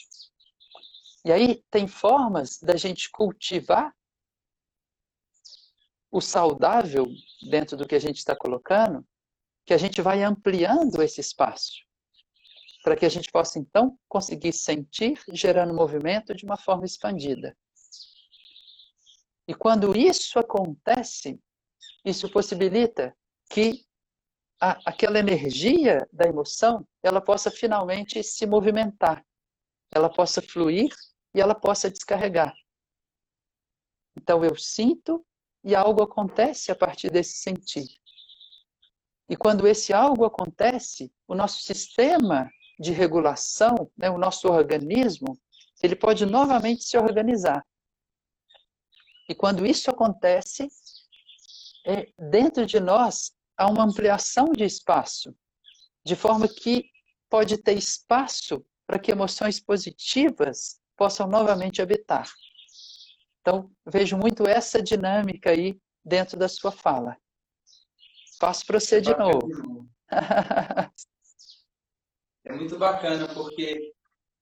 E 1.23 1.31
aí 1.31 1.63
tem 1.71 1.87
formas 1.87 2.59
da 2.59 2.75
gente 2.75 3.09
cultivar 3.09 3.95
o 6.11 6.19
saudável 6.19 7.07
dentro 7.49 7.77
do 7.77 7.87
que 7.87 7.95
a 7.95 7.99
gente 7.99 8.17
está 8.17 8.35
colocando, 8.35 9.05
que 9.65 9.73
a 9.73 9.77
gente 9.77 10.01
vai 10.01 10.21
ampliando 10.21 11.01
esse 11.01 11.21
espaço, 11.21 11.85
para 12.83 12.95
que 12.95 13.05
a 13.05 13.09
gente 13.09 13.31
possa 13.31 13.57
então 13.57 13.97
conseguir 14.09 14.51
sentir 14.51 15.21
gerando 15.31 15.73
movimento 15.73 16.35
de 16.35 16.43
uma 16.43 16.57
forma 16.57 16.85
expandida. 16.85 17.55
E 19.47 19.53
quando 19.53 19.97
isso 19.97 20.37
acontece, 20.37 21.39
isso 22.03 22.29
possibilita 22.29 23.15
que 23.49 23.85
a, 24.59 24.79
aquela 24.85 25.19
energia 25.19 26.07
da 26.11 26.25
emoção 26.25 26.87
ela 27.01 27.21
possa 27.21 27.49
finalmente 27.49 28.21
se 28.23 28.45
movimentar, 28.45 29.25
ela 29.93 30.09
possa 30.09 30.41
fluir 30.41 30.93
e 31.33 31.39
ela 31.39 31.55
possa 31.55 31.89
descarregar. 31.89 32.53
Então 34.15 34.43
eu 34.43 34.55
sinto 34.57 35.25
e 35.63 35.75
algo 35.75 36.03
acontece 36.03 36.71
a 36.71 36.75
partir 36.75 37.09
desse 37.09 37.35
sentir. 37.37 37.87
E 39.29 39.35
quando 39.35 39.67
esse 39.67 39.93
algo 39.93 40.25
acontece, 40.25 41.11
o 41.27 41.35
nosso 41.35 41.61
sistema 41.61 42.49
de 42.79 42.91
regulação, 42.91 43.89
né, 43.97 44.09
o 44.09 44.17
nosso 44.17 44.47
organismo, 44.49 45.37
ele 45.81 45.95
pode 45.95 46.25
novamente 46.25 46.83
se 46.83 46.97
organizar. 46.97 47.65
E 49.29 49.35
quando 49.35 49.65
isso 49.65 49.89
acontece, 49.89 50.67
é, 51.85 52.11
dentro 52.29 52.65
de 52.65 52.79
nós 52.79 53.31
há 53.57 53.69
uma 53.69 53.83
ampliação 53.83 54.51
de 54.51 54.63
espaço, 54.63 55.33
de 56.03 56.15
forma 56.15 56.47
que 56.47 56.89
pode 57.29 57.57
ter 57.57 57.77
espaço 57.77 58.65
para 58.85 58.99
que 58.99 59.11
emoções 59.11 59.59
positivas 59.59 60.79
possam 60.97 61.27
novamente 61.27 61.81
habitar. 61.81 62.29
Então, 63.41 63.71
vejo 63.85 64.17
muito 64.17 64.47
essa 64.47 64.81
dinâmica 64.81 65.49
aí 65.49 65.79
dentro 66.05 66.37
da 66.37 66.47
sua 66.47 66.71
fala. 66.71 67.17
Passo 68.39 68.65
para 68.65 68.79
você 68.79 69.01
de 69.01 69.15
novo. 69.17 69.89
é 72.45 72.53
muito 72.53 72.77
bacana, 72.77 73.33
porque 73.33 73.93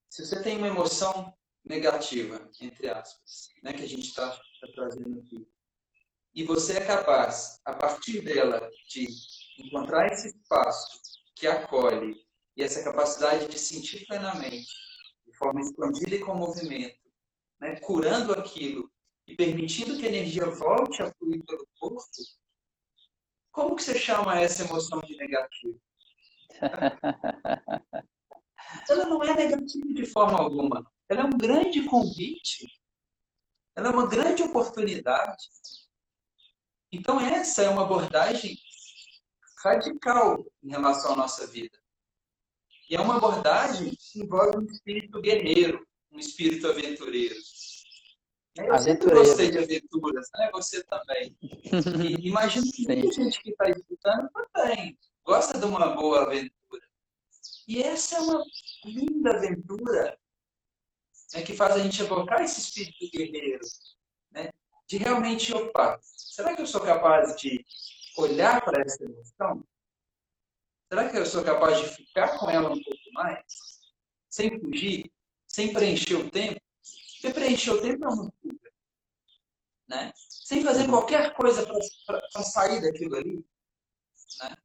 se 0.10 0.26
você 0.26 0.42
tem 0.42 0.58
uma 0.58 0.68
emoção 0.68 1.34
negativa, 1.64 2.50
entre 2.60 2.90
aspas, 2.90 3.50
né, 3.64 3.74
que 3.74 3.84
a 3.84 3.88
gente 3.88 4.08
está 4.08 4.30
tá 4.32 4.68
trazendo 4.74 5.20
aqui, 5.20 5.48
e 6.34 6.44
você 6.44 6.78
é 6.78 6.86
capaz, 6.86 7.60
a 7.66 7.74
partir 7.74 8.22
dela, 8.22 8.70
de 8.90 9.08
encontrar 9.58 10.08
esse 10.08 10.30
espaço 10.30 11.02
que 11.36 11.48
acolhe 11.48 12.16
e 12.56 12.64
essa 12.64 12.84
capacidade 12.84 13.48
de 13.48 13.58
sentir 13.58 14.06
plenamente, 14.06 14.72
de 15.26 15.34
forma 15.38 15.62
expandida 15.62 16.16
e 16.16 16.20
com 16.20 16.36
movimento, 16.36 17.00
né, 17.60 17.80
curando 17.80 18.34
aquilo 18.34 18.88
e 19.30 19.36
permitindo 19.36 19.96
que 19.96 20.06
a 20.08 20.10
energia 20.10 20.46
volte 20.50 21.04
a 21.04 21.13
fluir 21.13 21.46
pelo 21.46 21.68
corpo, 21.80 22.04
como 23.52 23.76
que 23.76 23.84
você 23.84 24.00
chama 24.00 24.39
essa 24.39 24.63
emoção 24.63 25.00
de 25.02 25.15
negativa? 25.15 25.78
Ela 28.89 29.06
não 29.06 29.24
é 29.24 29.36
negativa 29.36 29.86
de 29.94 30.06
forma 30.08 30.39
alguma. 30.39 30.84
Ela 31.08 31.22
é 31.22 31.26
um 31.26 31.38
grande 31.38 31.84
convite. 31.86 32.68
Ela 33.76 33.89
é 33.89 33.92
uma 33.92 34.08
grande 34.08 34.42
oportunidade. 34.42 35.44
Então, 36.92 37.20
essa 37.20 37.62
é 37.62 37.70
uma 37.70 37.84
abordagem 37.84 38.58
radical 39.63 40.44
em 40.63 40.72
relação 40.72 41.13
à 41.13 41.18
nossa 41.18 41.46
vida. 41.46 41.78
E 42.89 42.96
é 42.96 43.02
uma 43.02 43.18
abordagem 43.18 43.96
que 43.96 44.22
envolve 44.22 44.58
um 44.58 44.65
espírito 44.65 45.22
guerreiro, 45.22 45.88
um 46.12 46.18
espírito 46.18 46.68
aventureiro. 46.68 47.36
Eu 48.67 48.80
sempre 48.80 49.10
gostei 49.10 49.52
de 49.52 49.60
aventuras, 49.60 50.28
né? 50.36 50.50
Você 50.54 50.84
também. 50.84 51.36
E 52.22 52.28
imagino 52.28 52.72
que 52.72 52.88
muita 52.88 53.12
gente 53.12 53.41
que 53.41 53.52
está 53.52 53.69
escutando 53.69 54.30
também 54.54 54.98
gosta 55.26 55.58
de 55.58 55.65
uma 55.65 55.95
boa 55.95 56.24
aventura. 56.24 56.82
E 57.67 57.84
essa 57.84 58.17
é 58.17 58.19
uma 58.19 58.43
linda 58.86 59.36
aventura 59.36 60.17
né, 61.34 61.41
que 61.43 61.56
faz 61.56 61.76
a 61.76 61.80
gente 61.80 62.02
evocar 62.02 62.41
esse 62.41 62.60
espírito 62.60 63.10
guerreiro, 63.12 63.65
né, 64.32 64.50
de 64.88 64.98
realmente, 64.98 65.54
opa, 65.54 66.00
será 66.02 66.56
que 66.56 66.62
eu 66.63 66.67
sou 66.67 66.82
capaz 66.82 67.36
de 67.36 67.63
olhar 68.17 68.63
para 68.63 68.82
essa 68.82 69.04
emoção? 69.04 69.63
Será 70.91 71.08
que 71.08 71.17
eu 71.17 71.26
sou 71.26 71.43
capaz 71.43 71.80
de 71.80 71.89
ficar 71.89 72.39
com 72.39 72.50
ela 72.50 72.72
um 72.72 72.82
pouco 72.82 73.13
mais? 73.13 73.43
Sem 74.30 74.60
fugir? 74.60 75.12
Sem 75.48 75.72
preencher 75.72 76.15
o 76.15 76.30
tempo? 76.32 76.60
Porque 77.20 77.34
preencher 77.34 77.72
o 77.72 77.82
tempo 77.82 78.06
é 78.06 78.08
uma 78.08 78.32
fuga. 78.32 78.72
Né? 79.88 80.14
Sem 80.16 80.64
fazer 80.64 80.88
qualquer 80.88 81.36
coisa 81.36 81.66
para 82.06 82.44
sair 82.44 82.82
daquilo 82.82 83.16
ali. 83.16 83.46
Né? 84.42 84.58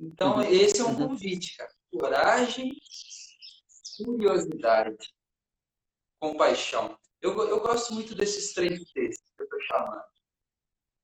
Então, 0.00 0.36
uhum. 0.36 0.42
esse 0.42 0.80
é 0.80 0.84
um 0.84 0.88
uhum. 0.88 1.08
convite, 1.08 1.56
cara. 1.56 1.72
Coragem, 1.90 2.76
curiosidade 3.96 5.12
compaixão. 6.20 6.98
Eu, 7.20 7.32
eu 7.48 7.60
gosto 7.60 7.94
muito 7.94 8.14
desses 8.14 8.52
três 8.52 8.78
textos 8.92 9.32
que 9.36 9.42
eu 9.42 9.44
estou 9.44 9.60
chamando. 9.62 10.04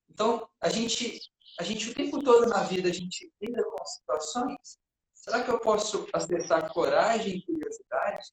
Então, 0.08 0.48
a 0.60 0.68
gente, 0.68 1.20
a 1.58 1.62
gente 1.62 1.90
o 1.90 1.94
tempo 1.94 2.22
todo 2.22 2.46
na 2.48 2.62
vida, 2.64 2.88
a 2.88 2.92
gente 2.92 3.32
lida 3.40 3.64
com 3.64 3.84
situações. 3.84 4.78
Será 5.12 5.42
que 5.42 5.50
eu 5.50 5.58
posso 5.58 6.06
acessar 6.12 6.72
coragem 6.72 7.38
e 7.38 7.46
curiosidade? 7.46 8.26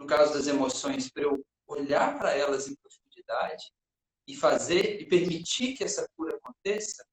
No 0.00 0.06
caso 0.06 0.32
das 0.32 0.46
emoções, 0.46 1.10
para 1.10 1.24
eu 1.24 1.44
olhar 1.68 2.18
para 2.18 2.34
elas 2.34 2.66
em 2.66 2.74
profundidade 2.74 3.70
e 4.26 4.34
fazer 4.34 5.02
e 5.02 5.04
permitir 5.04 5.74
que 5.74 5.84
essa 5.84 6.08
cura 6.16 6.34
aconteça? 6.36 7.04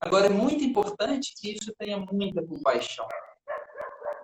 Agora, 0.00 0.24
é 0.26 0.30
muito 0.30 0.64
importante 0.64 1.34
que 1.36 1.52
isso 1.52 1.74
tenha 1.78 1.98
muita 1.98 2.42
compaixão. 2.42 3.06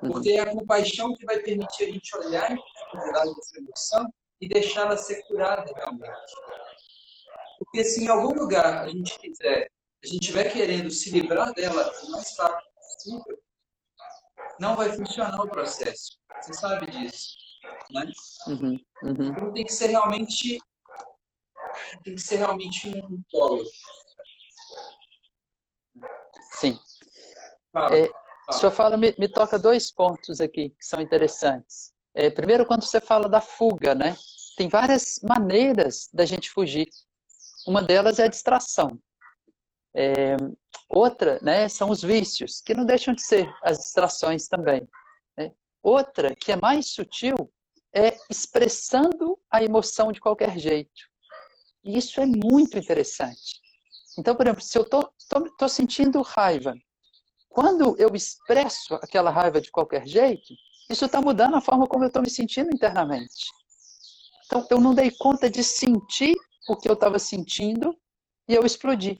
Porque 0.00 0.32
é 0.32 0.40
a 0.40 0.50
compaixão 0.50 1.14
que 1.14 1.26
vai 1.26 1.40
permitir 1.40 1.84
a 1.84 1.92
gente 1.92 2.16
olhar 2.16 2.50
em 2.50 2.56
profundidade 2.56 3.34
dessa 3.34 3.58
emoção 3.58 4.14
e 4.40 4.48
deixá-la 4.48 4.96
ser 4.96 5.22
curada 5.24 5.70
realmente. 5.76 6.34
Porque 7.58 7.84
se 7.84 8.04
em 8.04 8.08
algum 8.08 8.32
lugar 8.32 8.84
a 8.84 8.88
gente 8.88 9.18
quiser, 9.18 9.70
a 10.02 10.06
gente 10.06 10.22
estiver 10.22 10.50
querendo 10.50 10.90
se 10.90 11.10
livrar 11.10 11.52
dela 11.52 11.92
o 12.04 12.10
mais 12.10 12.38
rápido 12.38 12.70
possível, 12.74 13.42
não 14.58 14.76
vai 14.76 14.90
funcionar 14.92 15.40
o 15.42 15.48
processo. 15.48 16.18
Você 16.40 16.54
sabe 16.54 16.90
disso, 16.90 17.51
né? 17.90 18.12
Uhum, 18.46 18.80
uhum. 19.02 19.28
Então 19.30 19.52
tem 19.52 19.64
que 19.64 19.72
ser 19.72 19.88
realmente 19.88 20.58
tem 22.04 22.14
que 22.14 22.20
ser 22.20 22.36
realmente 22.36 22.88
um 22.88 23.22
polo. 23.30 23.64
Sim. 26.58 26.78
Fala, 27.72 27.96
é, 27.96 28.06
fala. 28.06 28.58
Senhor 28.58 28.72
fala, 28.72 28.96
me, 28.96 29.14
me, 29.18 29.28
toca 29.28 29.58
dois 29.58 29.90
pontos 29.90 30.40
aqui 30.40 30.70
que 30.70 30.84
são 30.84 31.00
interessantes. 31.00 31.92
É, 32.14 32.28
primeiro, 32.28 32.66
quando 32.66 32.84
você 32.84 33.00
fala 33.00 33.28
da 33.28 33.40
fuga, 33.40 33.94
né? 33.94 34.16
Tem 34.56 34.68
várias 34.68 35.18
maneiras 35.22 36.08
da 36.12 36.26
gente 36.26 36.50
fugir. 36.50 36.88
Uma 37.66 37.82
delas 37.82 38.18
é 38.18 38.24
a 38.24 38.28
distração. 38.28 38.98
É, 39.94 40.36
outra, 40.88 41.38
né, 41.42 41.68
são 41.68 41.90
os 41.90 42.02
vícios, 42.02 42.60
que 42.60 42.74
não 42.74 42.84
deixam 42.84 43.14
de 43.14 43.22
ser 43.22 43.52
as 43.62 43.78
distrações 43.78 44.46
também. 44.48 44.86
Outra, 45.82 46.34
que 46.34 46.52
é 46.52 46.56
mais 46.56 46.88
sutil, 46.90 47.52
é 47.92 48.16
expressando 48.30 49.38
a 49.50 49.62
emoção 49.62 50.12
de 50.12 50.20
qualquer 50.20 50.58
jeito. 50.58 51.10
E 51.84 51.98
isso 51.98 52.20
é 52.20 52.26
muito 52.26 52.78
interessante. 52.78 53.60
Então, 54.16 54.34
por 54.34 54.46
exemplo, 54.46 54.62
se 54.62 54.78
eu 54.78 54.82
estou 54.82 55.68
sentindo 55.68 56.22
raiva, 56.22 56.74
quando 57.48 57.96
eu 57.98 58.14
expresso 58.14 58.94
aquela 58.94 59.30
raiva 59.30 59.60
de 59.60 59.70
qualquer 59.70 60.06
jeito, 60.06 60.54
isso 60.88 61.04
está 61.04 61.20
mudando 61.20 61.56
a 61.56 61.60
forma 61.60 61.86
como 61.86 62.04
eu 62.04 62.08
estou 62.08 62.22
me 62.22 62.30
sentindo 62.30 62.70
internamente. 62.72 63.46
Então, 64.46 64.66
eu 64.70 64.80
não 64.80 64.94
dei 64.94 65.10
conta 65.10 65.50
de 65.50 65.64
sentir 65.64 66.34
o 66.68 66.76
que 66.76 66.88
eu 66.88 66.94
estava 66.94 67.18
sentindo 67.18 67.96
e 68.48 68.54
eu 68.54 68.64
explodi. 68.64 69.18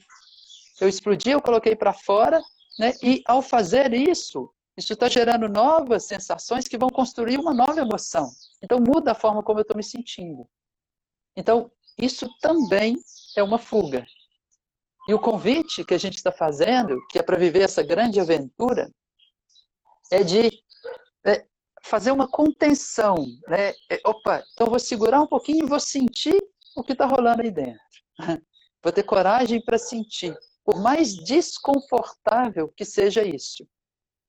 Eu 0.81 0.89
explodi, 0.89 1.31
eu 1.31 1.41
coloquei 1.41 1.75
para 1.75 1.93
fora, 1.93 2.43
né? 2.79 2.93
e 3.03 3.23
ao 3.27 3.43
fazer 3.43 3.93
isso, 3.93 4.51
isso 4.77 4.93
está 4.95 5.09
gerando 5.09 5.49
novas 5.49 6.05
sensações 6.05 6.67
que 6.67 6.79
vão 6.79 6.89
construir 6.89 7.39
uma 7.39 7.53
nova 7.53 7.81
emoção. 7.81 8.31
Então, 8.63 8.79
muda 8.81 9.13
a 9.13 9.15
forma 9.15 9.43
como 9.43 9.59
eu 9.59 9.63
estou 9.63 9.77
me 9.77 9.83
sentindo. 9.83 10.49
Então, 11.37 11.71
isso 11.99 12.29
também 12.41 12.97
é 13.37 13.43
uma 13.43 13.59
fuga. 13.59 14.07
E 15.09 15.15
o 15.15 15.21
convite 15.21 15.85
que 15.85 15.95
a 15.95 15.99
gente 15.99 16.17
está 16.17 16.31
fazendo, 16.31 16.97
que 17.09 17.19
é 17.19 17.23
para 17.23 17.37
viver 17.37 17.63
essa 17.63 17.83
grande 17.83 18.21
aventura, 18.21 18.91
é 20.11 20.23
de 20.23 20.51
é, 21.27 21.45
fazer 21.83 22.13
uma 22.13 22.29
contenção. 22.29 23.27
Né? 23.49 23.71
É, 23.91 24.01
opa, 24.07 24.43
então 24.53 24.69
vou 24.69 24.79
segurar 24.79 25.21
um 25.21 25.27
pouquinho 25.27 25.65
e 25.65 25.69
vou 25.69 25.81
sentir 25.81 26.39
o 26.77 26.83
que 26.83 26.93
está 26.93 27.05
rolando 27.05 27.43
aí 27.43 27.51
dentro. 27.51 27.81
Vou 28.85 28.93
ter 28.93 29.05
coragem 29.05 29.63
para 29.65 29.79
sentir, 29.79 30.37
por 30.65 30.83
mais 30.83 31.15
desconfortável 31.15 32.69
que 32.77 32.85
seja 32.85 33.23
isso. 33.23 33.65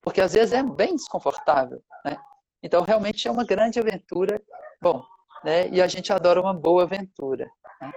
Porque 0.04 0.22
às 0.22 0.34
vezes 0.34 0.54
é 0.54 0.62
bem 0.62 0.96
desconfortável. 0.96 1.82
Né? 2.06 2.18
Então, 2.62 2.84
realmente 2.84 3.28
é 3.28 3.32
uma 3.32 3.46
grande 3.46 3.80
aventura. 3.80 4.40
Bom, 4.82 5.04
né? 5.44 5.70
e 5.70 5.82
a 5.82 5.88
gente 5.88 6.14
adora 6.14 6.40
uma 6.40 6.54
boa 6.54 6.84
aventura. 6.84 7.50
Né? 7.82 7.92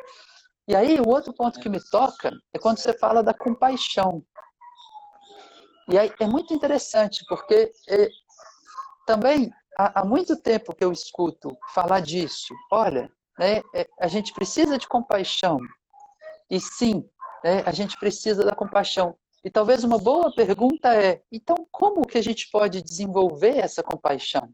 E 0.69 0.75
aí, 0.75 0.99
o 1.01 1.09
outro 1.09 1.35
ponto 1.35 1.61
que 1.61 1.69
me 1.69 1.81
toca 1.91 2.33
é 2.55 2.59
quando 2.59 2.79
você 2.79 2.97
fala 2.97 3.23
da 3.23 3.35
compaixão. 3.35 4.25
E 5.89 5.97
aí 5.97 6.13
é 6.19 6.27
muito 6.27 6.53
interessante, 6.53 7.25
porque 7.29 7.71
é, 7.89 8.09
também 9.07 9.53
há, 9.79 10.01
há, 10.01 10.05
muito 10.05 10.37
tempo 10.37 10.75
que 10.75 10.85
eu 10.85 10.91
escuto 10.91 11.57
falar 11.73 12.01
disso. 12.01 12.53
Olha, 12.73 13.09
né, 13.39 13.63
é, 13.73 13.87
a 14.01 14.09
gente 14.09 14.33
precisa 14.33 14.79
de 14.79 14.89
compaixão. 14.89 15.61
E 16.51 16.61
sim, 16.61 17.09
né, 17.45 17.63
a 17.65 17.71
gente 17.71 17.97
precisa 17.99 18.45
da 18.45 18.55
compaixão. 18.55 19.17
E 19.47 19.51
talvez 19.51 19.85
uma 19.85 19.99
boa 19.99 20.35
pergunta 20.35 20.93
é: 20.93 21.23
então, 21.31 21.57
como 21.71 22.07
que 22.07 22.19
a 22.19 22.23
gente 22.23 22.51
pode 22.51 22.83
desenvolver 22.83 23.59
essa 23.59 23.83
compaixão? 23.83 24.53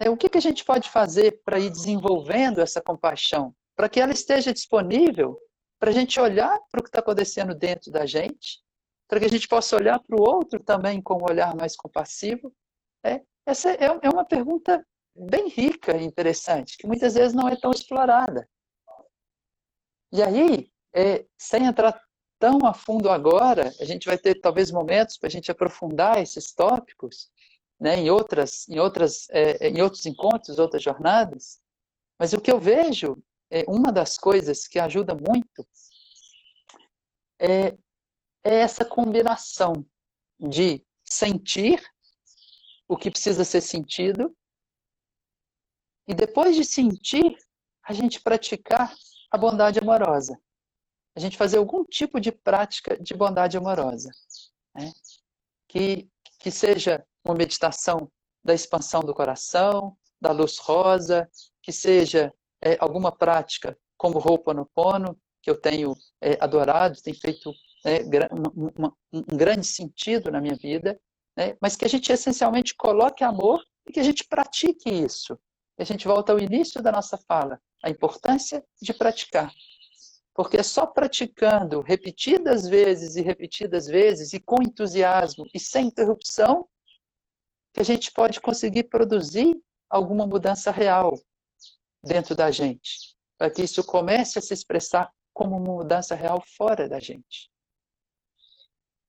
É, 0.00 0.08
o 0.08 0.16
que, 0.16 0.28
que 0.28 0.38
a 0.38 0.42
gente 0.42 0.64
pode 0.64 0.90
fazer 0.90 1.42
para 1.44 1.60
ir 1.60 1.70
desenvolvendo 1.70 2.60
essa 2.60 2.80
compaixão? 2.80 3.54
para 3.76 3.88
que 3.88 4.00
ela 4.00 4.12
esteja 4.12 4.52
disponível 4.52 5.38
para 5.78 5.90
a 5.90 5.92
gente 5.92 6.18
olhar 6.18 6.58
para 6.70 6.80
o 6.80 6.82
que 6.82 6.88
está 6.88 7.00
acontecendo 7.00 7.54
dentro 7.54 7.90
da 7.90 8.06
gente, 8.06 8.62
para 9.08 9.20
que 9.20 9.26
a 9.26 9.30
gente 9.30 9.48
possa 9.48 9.76
olhar 9.76 10.00
para 10.00 10.16
o 10.16 10.22
outro 10.22 10.62
também 10.62 11.02
com 11.02 11.14
um 11.14 11.24
olhar 11.28 11.54
mais 11.54 11.76
compassivo. 11.76 12.54
É, 13.04 13.20
essa 13.44 13.70
é, 13.70 13.98
é 14.02 14.08
uma 14.08 14.24
pergunta 14.24 14.84
bem 15.14 15.48
rica 15.48 15.96
e 15.96 16.04
interessante, 16.04 16.78
que 16.78 16.86
muitas 16.86 17.14
vezes 17.14 17.34
não 17.34 17.48
é 17.48 17.56
tão 17.56 17.70
explorada. 17.70 18.48
E 20.12 20.22
aí, 20.22 20.70
é, 20.94 21.26
sem 21.36 21.66
entrar 21.66 22.00
tão 22.44 22.58
a 22.66 22.74
fundo 22.74 23.08
agora, 23.08 23.74
a 23.80 23.84
gente 23.86 24.06
vai 24.06 24.18
ter 24.18 24.34
talvez 24.34 24.70
momentos 24.70 25.16
para 25.16 25.28
a 25.28 25.30
gente 25.30 25.50
aprofundar 25.50 26.20
esses 26.20 26.52
tópicos, 26.52 27.30
né, 27.80 27.96
em 27.96 28.10
outras, 28.10 28.68
em 28.68 28.78
outras, 28.78 29.26
é, 29.30 29.70
em 29.70 29.80
outros 29.80 30.04
encontros, 30.04 30.58
outras 30.58 30.82
jornadas. 30.82 31.58
Mas 32.18 32.34
o 32.34 32.40
que 32.42 32.52
eu 32.52 32.60
vejo 32.60 33.16
é, 33.50 33.64
uma 33.66 33.90
das 33.90 34.18
coisas 34.18 34.68
que 34.68 34.78
ajuda 34.78 35.14
muito 35.14 35.66
é, 37.40 37.68
é 38.44 38.54
essa 38.56 38.84
combinação 38.84 39.72
de 40.38 40.84
sentir 41.02 41.82
o 42.86 42.94
que 42.94 43.10
precisa 43.10 43.42
ser 43.42 43.62
sentido 43.62 44.36
e 46.06 46.12
depois 46.12 46.54
de 46.54 46.64
sentir, 46.64 47.38
a 47.82 47.94
gente 47.94 48.20
praticar 48.20 48.94
a 49.30 49.38
bondade 49.38 49.78
amorosa. 49.78 50.38
A 51.16 51.20
gente 51.20 51.36
fazer 51.36 51.58
algum 51.58 51.84
tipo 51.84 52.20
de 52.20 52.32
prática 52.32 52.96
de 53.00 53.14
bondade 53.14 53.56
amorosa. 53.56 54.10
Né? 54.74 54.92
Que, 55.68 56.08
que 56.38 56.50
seja 56.50 57.04
uma 57.24 57.34
meditação 57.34 58.10
da 58.42 58.52
expansão 58.52 59.00
do 59.00 59.14
coração, 59.14 59.96
da 60.20 60.32
luz 60.32 60.58
rosa, 60.58 61.28
que 61.62 61.72
seja 61.72 62.32
é, 62.62 62.76
alguma 62.80 63.10
prática 63.10 63.76
como 63.96 64.18
Ho'oponopono, 64.18 65.18
que 65.42 65.50
eu 65.50 65.60
tenho 65.60 65.94
é, 66.20 66.36
adorado, 66.40 67.00
tem 67.02 67.14
feito 67.14 67.52
é, 67.84 68.00
um 69.12 69.36
grande 69.36 69.66
sentido 69.66 70.30
na 70.30 70.40
minha 70.40 70.56
vida, 70.56 70.98
né? 71.36 71.56
mas 71.60 71.76
que 71.76 71.84
a 71.84 71.88
gente 71.88 72.10
essencialmente 72.10 72.74
coloque 72.74 73.22
amor 73.22 73.62
e 73.86 73.92
que 73.92 74.00
a 74.00 74.02
gente 74.02 74.24
pratique 74.24 74.90
isso. 74.90 75.38
A 75.78 75.84
gente 75.84 76.06
volta 76.06 76.32
ao 76.32 76.38
início 76.38 76.82
da 76.82 76.92
nossa 76.92 77.18
fala, 77.18 77.60
a 77.82 77.90
importância 77.90 78.64
de 78.80 78.94
praticar. 78.94 79.52
Porque 80.34 80.62
só 80.62 80.84
praticando 80.84 81.80
repetidas 81.80 82.66
vezes 82.68 83.14
e 83.14 83.22
repetidas 83.22 83.86
vezes, 83.86 84.32
e 84.32 84.40
com 84.40 84.60
entusiasmo 84.60 85.46
e 85.54 85.60
sem 85.60 85.86
interrupção, 85.86 86.68
que 87.72 87.80
a 87.80 87.84
gente 87.84 88.12
pode 88.12 88.40
conseguir 88.40 88.84
produzir 88.84 89.56
alguma 89.88 90.26
mudança 90.26 90.70
real, 90.70 91.14
dentro 92.02 92.34
da 92.34 92.50
gente, 92.50 93.16
para 93.38 93.50
que 93.50 93.62
isso 93.62 93.84
comece 93.84 94.38
a 94.38 94.42
se 94.42 94.52
expressar 94.52 95.12
como 95.32 95.56
uma 95.56 95.74
mudança 95.76 96.14
real 96.14 96.42
fora 96.56 96.88
da 96.88 97.00
gente. 97.00 97.50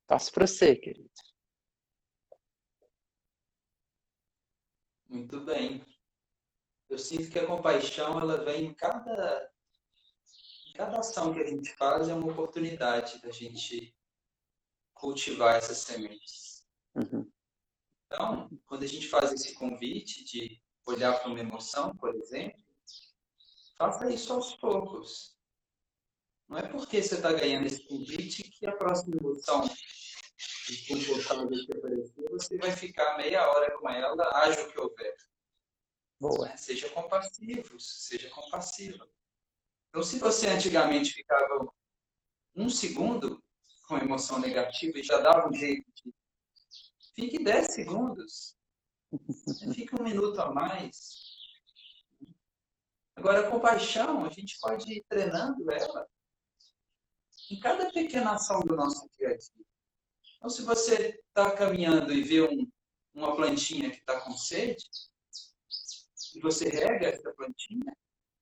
Passo 0.07 0.31
para 0.31 0.47
você, 0.47 0.75
querido. 0.75 1.09
Muito 5.07 5.39
bem. 5.41 5.85
Eu 6.89 6.97
sinto 6.97 7.31
que 7.31 7.39
a 7.39 7.47
compaixão 7.47 8.19
ela 8.19 8.43
vem 8.43 8.65
em 8.65 8.73
cada, 8.73 9.51
cada 10.75 10.99
ação 10.99 11.33
que 11.33 11.39
a 11.39 11.47
gente 11.47 11.73
faz 11.75 12.07
é 12.07 12.13
uma 12.13 12.31
oportunidade 12.31 13.21
da 13.21 13.31
gente 13.31 13.95
cultivar 14.93 15.55
essas 15.55 15.79
sementes. 15.79 16.67
Uhum. 16.95 17.29
Então, 18.05 18.49
quando 18.65 18.83
a 18.83 18.87
gente 18.87 19.07
faz 19.07 19.31
esse 19.33 19.53
convite 19.55 20.23
de 20.23 20.61
olhar 20.85 21.19
para 21.19 21.29
uma 21.29 21.39
emoção, 21.39 21.95
por 21.95 22.13
exemplo, 22.15 22.65
Faça 23.77 24.09
isso 24.09 24.31
aos 24.31 24.55
poucos. 24.55 25.35
Não 26.47 26.57
é 26.57 26.67
porque 26.67 27.01
você 27.01 27.15
está 27.15 27.33
ganhando 27.33 27.67
esse 27.67 27.85
convite 27.87 28.43
que 28.43 28.65
a 28.67 28.75
próxima 28.75 29.17
emoção 29.17 29.67
de 30.67 30.87
comportamento 30.87 31.65
que 31.65 31.77
aparecer, 31.77 32.29
você 32.31 32.57
vai 32.57 32.71
ficar 32.71 33.17
meia 33.17 33.47
hora 33.49 33.77
com 33.77 33.89
ela, 33.89 34.23
haja 34.37 34.61
o 34.61 34.71
que 34.71 34.79
houver. 34.79 35.15
Boa. 36.19 36.55
Seja 36.55 36.89
compassivo, 36.89 37.79
seja 37.79 38.29
compassiva. 38.29 39.09
Então, 39.95 40.03
se 40.03 40.19
você 40.19 40.49
antigamente 40.49 41.13
ficava 41.13 41.73
um 42.53 42.67
segundo 42.67 43.41
com 43.87 43.97
emoção 43.97 44.39
negativa 44.39 44.99
e 44.99 45.03
já 45.03 45.19
dava 45.19 45.47
um 45.47 45.53
jeito 45.53 45.89
de. 45.93 46.13
Fique 47.15 47.41
10 47.41 47.73
segundos. 47.73 48.57
Fique 49.73 49.95
um 49.97 50.03
minuto 50.03 50.37
a 50.41 50.51
mais. 50.51 51.37
Agora, 53.15 53.47
a 53.47 53.49
compaixão, 53.49 54.25
a 54.25 54.29
gente 54.31 54.59
pode 54.59 54.91
ir 54.91 55.05
treinando 55.07 55.71
ela 55.71 56.05
em 57.49 57.57
cada 57.61 57.89
pequena 57.89 58.33
ação 58.33 58.59
do 58.59 58.75
nosso 58.75 59.09
dia 59.17 59.29
a 59.29 59.37
dia. 59.37 59.65
Então, 60.35 60.49
se 60.49 60.61
você 60.63 61.23
está 61.25 61.55
caminhando 61.55 62.11
e 62.11 62.21
vê 62.21 62.41
um, 62.41 62.69
uma 63.13 63.33
plantinha 63.33 63.89
que 63.89 63.99
está 63.99 64.19
com 64.19 64.33
sede, 64.33 64.83
e 66.35 66.41
você 66.41 66.67
rega 66.67 67.07
essa 67.07 67.31
plantinha, 67.31 67.95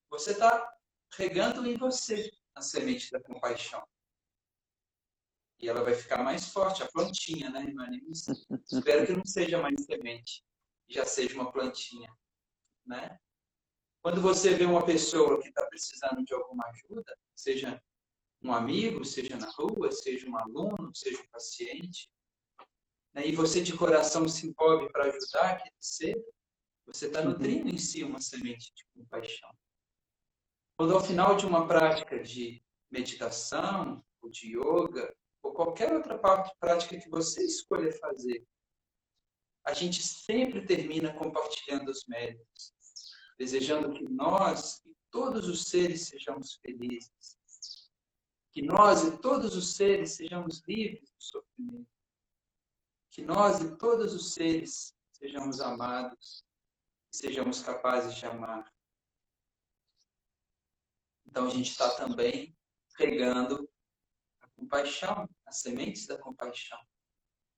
você 0.10 0.32
está 0.32 0.74
regando 1.18 1.66
em 1.68 1.78
você 1.78 2.32
a 2.56 2.62
semente 2.62 3.12
da 3.12 3.20
compaixão. 3.22 3.84
E 5.60 5.70
ela 5.70 5.84
vai 5.84 5.94
ficar 5.94 6.24
mais 6.24 6.50
forte, 6.50 6.84
a 6.84 6.92
plantinha, 6.92 7.50
né, 7.50 7.62
irmã 7.64 7.88
Espero 8.72 9.06
que 9.06 9.14
não 9.14 9.26
seja 9.26 9.62
mais 9.62 9.84
semente, 9.86 10.44
já 10.90 11.06
seja 11.06 11.36
uma 11.36 11.52
plantinha, 11.52 12.14
né? 12.86 13.18
Quando 14.02 14.22
você 14.22 14.54
vê 14.54 14.66
uma 14.66 14.86
pessoa 14.86 15.42
que 15.42 15.48
está 15.48 15.66
precisando 15.68 16.24
de 16.26 16.34
alguma 16.34 16.66
ajuda, 16.68 17.18
seja 17.34 17.82
um 18.42 18.54
amigo, 18.54 19.06
seja 19.06 19.38
na 19.38 19.50
rua, 19.52 19.90
seja 19.92 20.30
um 20.30 20.38
aluno, 20.38 20.94
seja 20.94 21.22
um 21.22 21.28
paciente, 21.28 22.12
né, 23.14 23.26
e 23.26 23.34
você 23.34 23.62
de 23.62 23.78
coração 23.78 24.28
se 24.28 24.48
envolve 24.48 24.92
para 24.92 25.06
ajudar 25.06 25.52
aquele 25.52 25.76
ser, 25.80 26.22
você 26.86 27.08
está 27.08 27.22
nutrindo 27.22 27.70
em 27.70 27.78
si 27.78 28.04
uma 28.04 28.20
semente 28.20 28.74
de 28.76 28.86
compaixão. 28.94 29.50
Quando 30.84 30.96
ao 30.96 31.02
final 31.02 31.38
de 31.38 31.46
uma 31.46 31.66
prática 31.66 32.22
de 32.22 32.62
meditação, 32.92 34.04
ou 34.22 34.30
de 34.30 34.50
yoga, 34.58 35.16
ou 35.42 35.54
qualquer 35.54 35.94
outra 35.94 36.20
prática 36.60 37.00
que 37.00 37.10
você 37.10 37.42
escolher 37.46 37.98
fazer, 37.98 38.46
a 39.66 39.72
gente 39.72 40.04
sempre 40.04 40.66
termina 40.66 41.14
compartilhando 41.14 41.88
os 41.88 42.06
méritos, 42.06 42.74
desejando 43.40 43.94
que 43.94 44.04
nós 44.10 44.82
e 44.86 44.94
todos 45.10 45.48
os 45.48 45.70
seres 45.70 46.10
sejamos 46.10 46.56
felizes, 46.56 47.40
que 48.52 48.62
nós 48.62 49.06
e 49.06 49.18
todos 49.20 49.56
os 49.56 49.78
seres 49.78 50.18
sejamos 50.18 50.62
livres 50.68 51.10
do 51.12 51.24
sofrimento, 51.24 51.90
que 53.10 53.22
nós 53.22 53.62
e 53.62 53.78
todos 53.78 54.14
os 54.14 54.34
seres 54.34 54.94
sejamos 55.14 55.62
amados, 55.62 56.44
sejamos 57.10 57.62
capazes 57.62 58.16
de 58.16 58.26
amar. 58.26 58.73
Então 61.34 61.48
a 61.48 61.50
gente 61.50 61.72
está 61.72 61.90
também 61.96 62.56
regando 62.96 63.68
a 64.40 64.48
compaixão, 64.50 65.28
as 65.48 65.62
sementes 65.62 66.06
da 66.06 66.16
compaixão. 66.16 66.80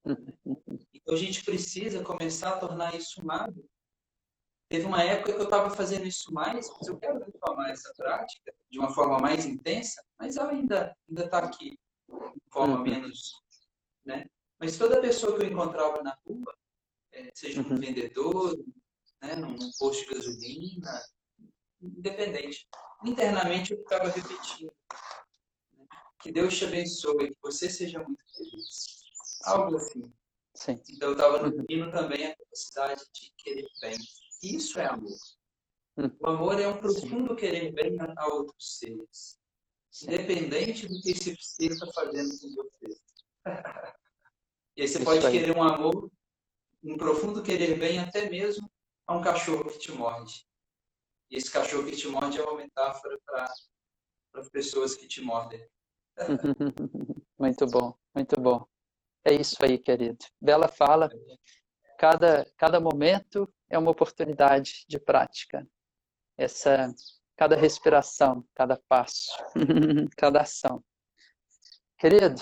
Então 0.94 1.14
a 1.14 1.20
gente 1.20 1.44
precisa 1.44 2.04
começar 2.04 2.54
a 2.54 2.58
tornar 2.58 2.96
isso 2.96 3.24
um 3.24 3.30
hábito. 3.30 3.70
Teve 4.68 4.88
uma 4.88 5.04
época 5.04 5.34
que 5.34 5.40
eu 5.40 5.44
estava 5.44 5.70
fazendo 5.70 6.08
isso 6.08 6.34
mais, 6.34 6.68
mas 6.68 6.88
eu 6.88 6.98
quero 6.98 7.20
retomar 7.20 7.70
essa 7.70 7.94
prática 7.96 8.52
de 8.72 8.80
uma 8.80 8.92
forma 8.92 9.20
mais 9.20 9.46
intensa, 9.46 10.04
mas 10.18 10.36
ela 10.36 10.50
ainda 10.50 10.98
ainda 11.08 11.26
está 11.26 11.38
aqui 11.40 11.78
de 12.08 12.52
forma 12.52 12.78
uhum. 12.78 12.82
menos, 12.82 13.34
né? 14.04 14.26
Mas 14.58 14.80
toda 14.80 15.00
pessoa 15.00 15.38
que 15.38 15.44
eu 15.44 15.52
encontrava 15.52 16.02
na 16.02 16.18
rua, 16.26 16.58
é, 17.12 17.30
seja 17.36 17.62
um 17.62 17.70
uhum. 17.70 17.78
vendedor, 17.78 18.58
né, 19.22 19.36
num 19.36 19.58
posto 19.78 20.08
de 20.08 20.16
gasolina, 20.16 21.04
independente. 21.82 22.68
Internamente 23.04 23.74
eu 23.74 23.80
ficava 23.80 24.10
repetindo. 24.10 24.74
Né? 25.78 25.86
Que 26.22 26.32
Deus 26.32 26.58
te 26.58 26.66
abençoe, 26.66 27.30
que 27.30 27.38
você 27.42 27.70
seja 27.70 28.04
muito 28.04 28.24
feliz. 28.36 29.04
Algo 29.44 29.78
assim. 29.78 30.14
Sim. 30.56 30.82
Então 30.90 31.10
eu 31.10 31.16
estava 31.16 31.38
uhum. 31.38 31.50
nutrindo 31.50 31.92
também 31.92 32.26
a 32.26 32.36
capacidade 32.36 33.04
de 33.14 33.34
querer 33.38 33.68
bem. 33.82 33.98
Isso 34.42 34.80
é 34.80 34.86
amor. 34.86 35.18
Uhum. 35.98 36.18
O 36.20 36.28
amor 36.30 36.60
é 36.60 36.68
um 36.68 36.78
profundo 36.78 37.30
Sim. 37.30 37.36
querer 37.36 37.72
bem 37.74 37.98
a 38.00 38.28
outros 38.28 38.80
seres. 38.80 39.40
Independente 40.04 40.88
do 40.88 41.02
que 41.02 41.12
esse 41.12 41.36
ser 41.40 41.72
está 41.72 41.88
fazendo 41.94 42.30
com 42.40 42.56
você. 42.56 42.98
e 44.76 44.82
aí 44.82 44.88
você 44.88 44.98
Isso 44.98 45.04
pode 45.04 45.26
aí. 45.26 45.32
querer 45.32 45.56
um 45.56 45.64
amor, 45.64 46.12
um 46.84 46.98
profundo 46.98 47.44
querer 47.44 47.78
bem 47.78 48.00
até 48.00 48.30
mesmo 48.30 48.70
a 49.08 49.18
um 49.18 49.22
cachorro 49.22 49.70
que 49.70 49.80
te 49.80 49.92
morde. 49.92 50.46
Esse 51.36 51.52
cachorro 51.52 51.86
que 51.86 51.98
te 51.98 52.08
morde 52.08 52.40
é 52.40 52.44
uma 52.44 52.56
metáfora 52.56 53.20
para 53.26 53.54
as 54.36 54.48
pessoas 54.48 54.96
que 54.96 55.06
te 55.06 55.20
mordem. 55.22 55.62
muito 57.38 57.66
bom, 57.66 57.94
muito 58.16 58.40
bom. 58.40 58.66
É 59.26 59.34
isso 59.34 59.58
aí, 59.60 59.78
querido. 59.78 60.24
Bela 60.40 60.70
fala. 60.70 61.10
Cada, 62.00 62.50
cada 62.58 62.80
momento 62.80 63.54
é 63.70 63.78
uma 63.78 63.92
oportunidade 63.92 64.86
de 64.88 64.98
prática. 64.98 65.68
Essa, 66.38 66.96
cada 67.36 67.58
respiração, 67.58 68.46
cada 68.56 68.82
passo, 68.88 69.30
cada 70.16 70.40
ação. 70.40 70.82
Querido, 71.98 72.42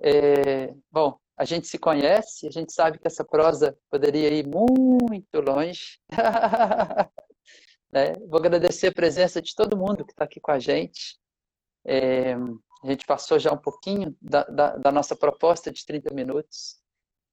é, 0.00 0.74
bom, 0.90 1.20
a 1.36 1.44
gente 1.44 1.68
se 1.68 1.78
conhece, 1.78 2.48
a 2.48 2.50
gente 2.50 2.72
sabe 2.72 2.98
que 2.98 3.06
essa 3.06 3.24
prosa 3.24 3.78
poderia 3.88 4.28
ir 4.28 4.44
muito 4.44 5.40
longe. 5.40 6.00
né? 7.94 8.12
Vou 8.28 8.40
agradecer 8.40 8.88
a 8.88 8.92
presença 8.92 9.40
de 9.40 9.54
todo 9.54 9.76
mundo 9.76 10.04
que 10.04 10.10
está 10.10 10.24
aqui 10.24 10.40
com 10.40 10.50
a 10.50 10.58
gente. 10.58 11.16
É, 11.86 12.34
a 12.34 12.90
gente 12.90 13.06
passou 13.06 13.38
já 13.38 13.52
um 13.52 13.56
pouquinho 13.56 14.16
da, 14.20 14.42
da, 14.44 14.76
da, 14.76 14.90
nossa 14.90 15.14
proposta 15.14 15.70
de 15.70 15.86
30 15.86 16.12
minutos. 16.12 16.80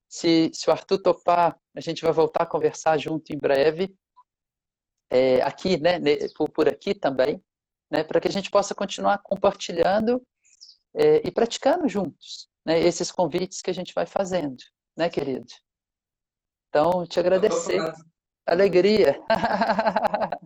Se, 0.08 0.52
se 0.54 0.70
o 0.70 0.72
Arthur 0.72 1.02
topar, 1.02 1.60
a 1.76 1.82
gente 1.82 2.04
vai 2.04 2.14
voltar 2.14 2.44
a 2.44 2.46
conversar 2.46 3.00
junto 3.00 3.34
em 3.34 3.40
breve, 3.40 3.96
é, 5.10 5.42
aqui, 5.42 5.82
né, 5.82 6.00
por, 6.38 6.48
por 6.52 6.70
aqui 6.70 6.94
também, 6.94 7.44
né, 7.90 8.04
para 8.04 8.22
que 8.22 8.28
a 8.28 8.32
gente 8.32 8.52
possa 8.52 8.76
continuar 8.76 9.18
compartilhando 9.24 10.22
é, 10.94 11.28
e 11.28 11.32
praticando 11.32 11.90
juntos 11.90 12.48
né, 12.64 12.80
esses 12.80 13.12
convites 13.12 13.64
que 13.64 13.72
a 13.72 13.74
gente 13.74 13.96
vai 13.96 14.06
fazendo, 14.06 14.62
né, 14.96 15.10
querido? 15.10 15.48
Então, 16.70 17.06
te 17.08 17.20
agradecer. 17.20 17.82
Alegria. 18.46 19.20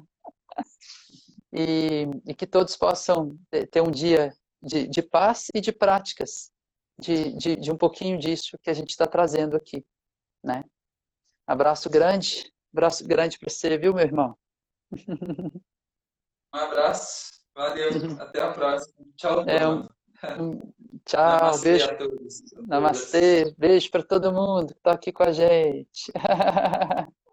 e, 1.55 2.07
e, 2.27 2.33
que 2.33 2.45
todos 2.45 2.75
possam 2.75 3.37
ter 3.71 3.81
um 3.81 3.91
dia 3.91 4.35
de, 4.61 4.87
de 4.87 5.01
paz 5.01 5.47
e 5.53 5.61
de 5.61 5.71
práticas, 5.71 6.51
de, 6.99 7.33
de, 7.33 7.55
de 7.55 7.71
um 7.71 7.77
pouquinho 7.77 8.17
disso 8.17 8.57
que 8.61 8.69
a 8.69 8.73
gente 8.73 8.89
está 8.89 9.07
trazendo 9.07 9.55
aqui, 9.55 9.85
né? 10.43 10.63
Abraço 11.47 11.89
grande, 11.89 12.51
abraço 12.73 13.07
grande 13.07 13.39
para 13.39 13.49
você, 13.49 13.77
viu, 13.77 13.93
meu 13.93 14.05
irmão? 14.05 14.37
Um 16.53 16.57
abraço, 16.57 17.31
valeu, 17.53 17.89
até 18.17 18.41
a 18.41 18.53
próxima. 18.53 19.05
Tchau, 19.17 19.41
é, 19.41 19.67
um, 19.67 19.89
Tchau, 21.05 21.21
Namastê 21.21 21.69
beijo. 21.69 21.85
A 21.85 21.95
todos. 21.95 22.43
Namastê, 22.67 23.55
beijo 23.57 23.91
para 23.91 24.03
todo 24.03 24.33
mundo 24.33 24.67
que 24.67 24.79
está 24.79 24.91
aqui 24.91 25.11
com 25.11 25.23
a 25.23 25.31
gente. 25.31 26.11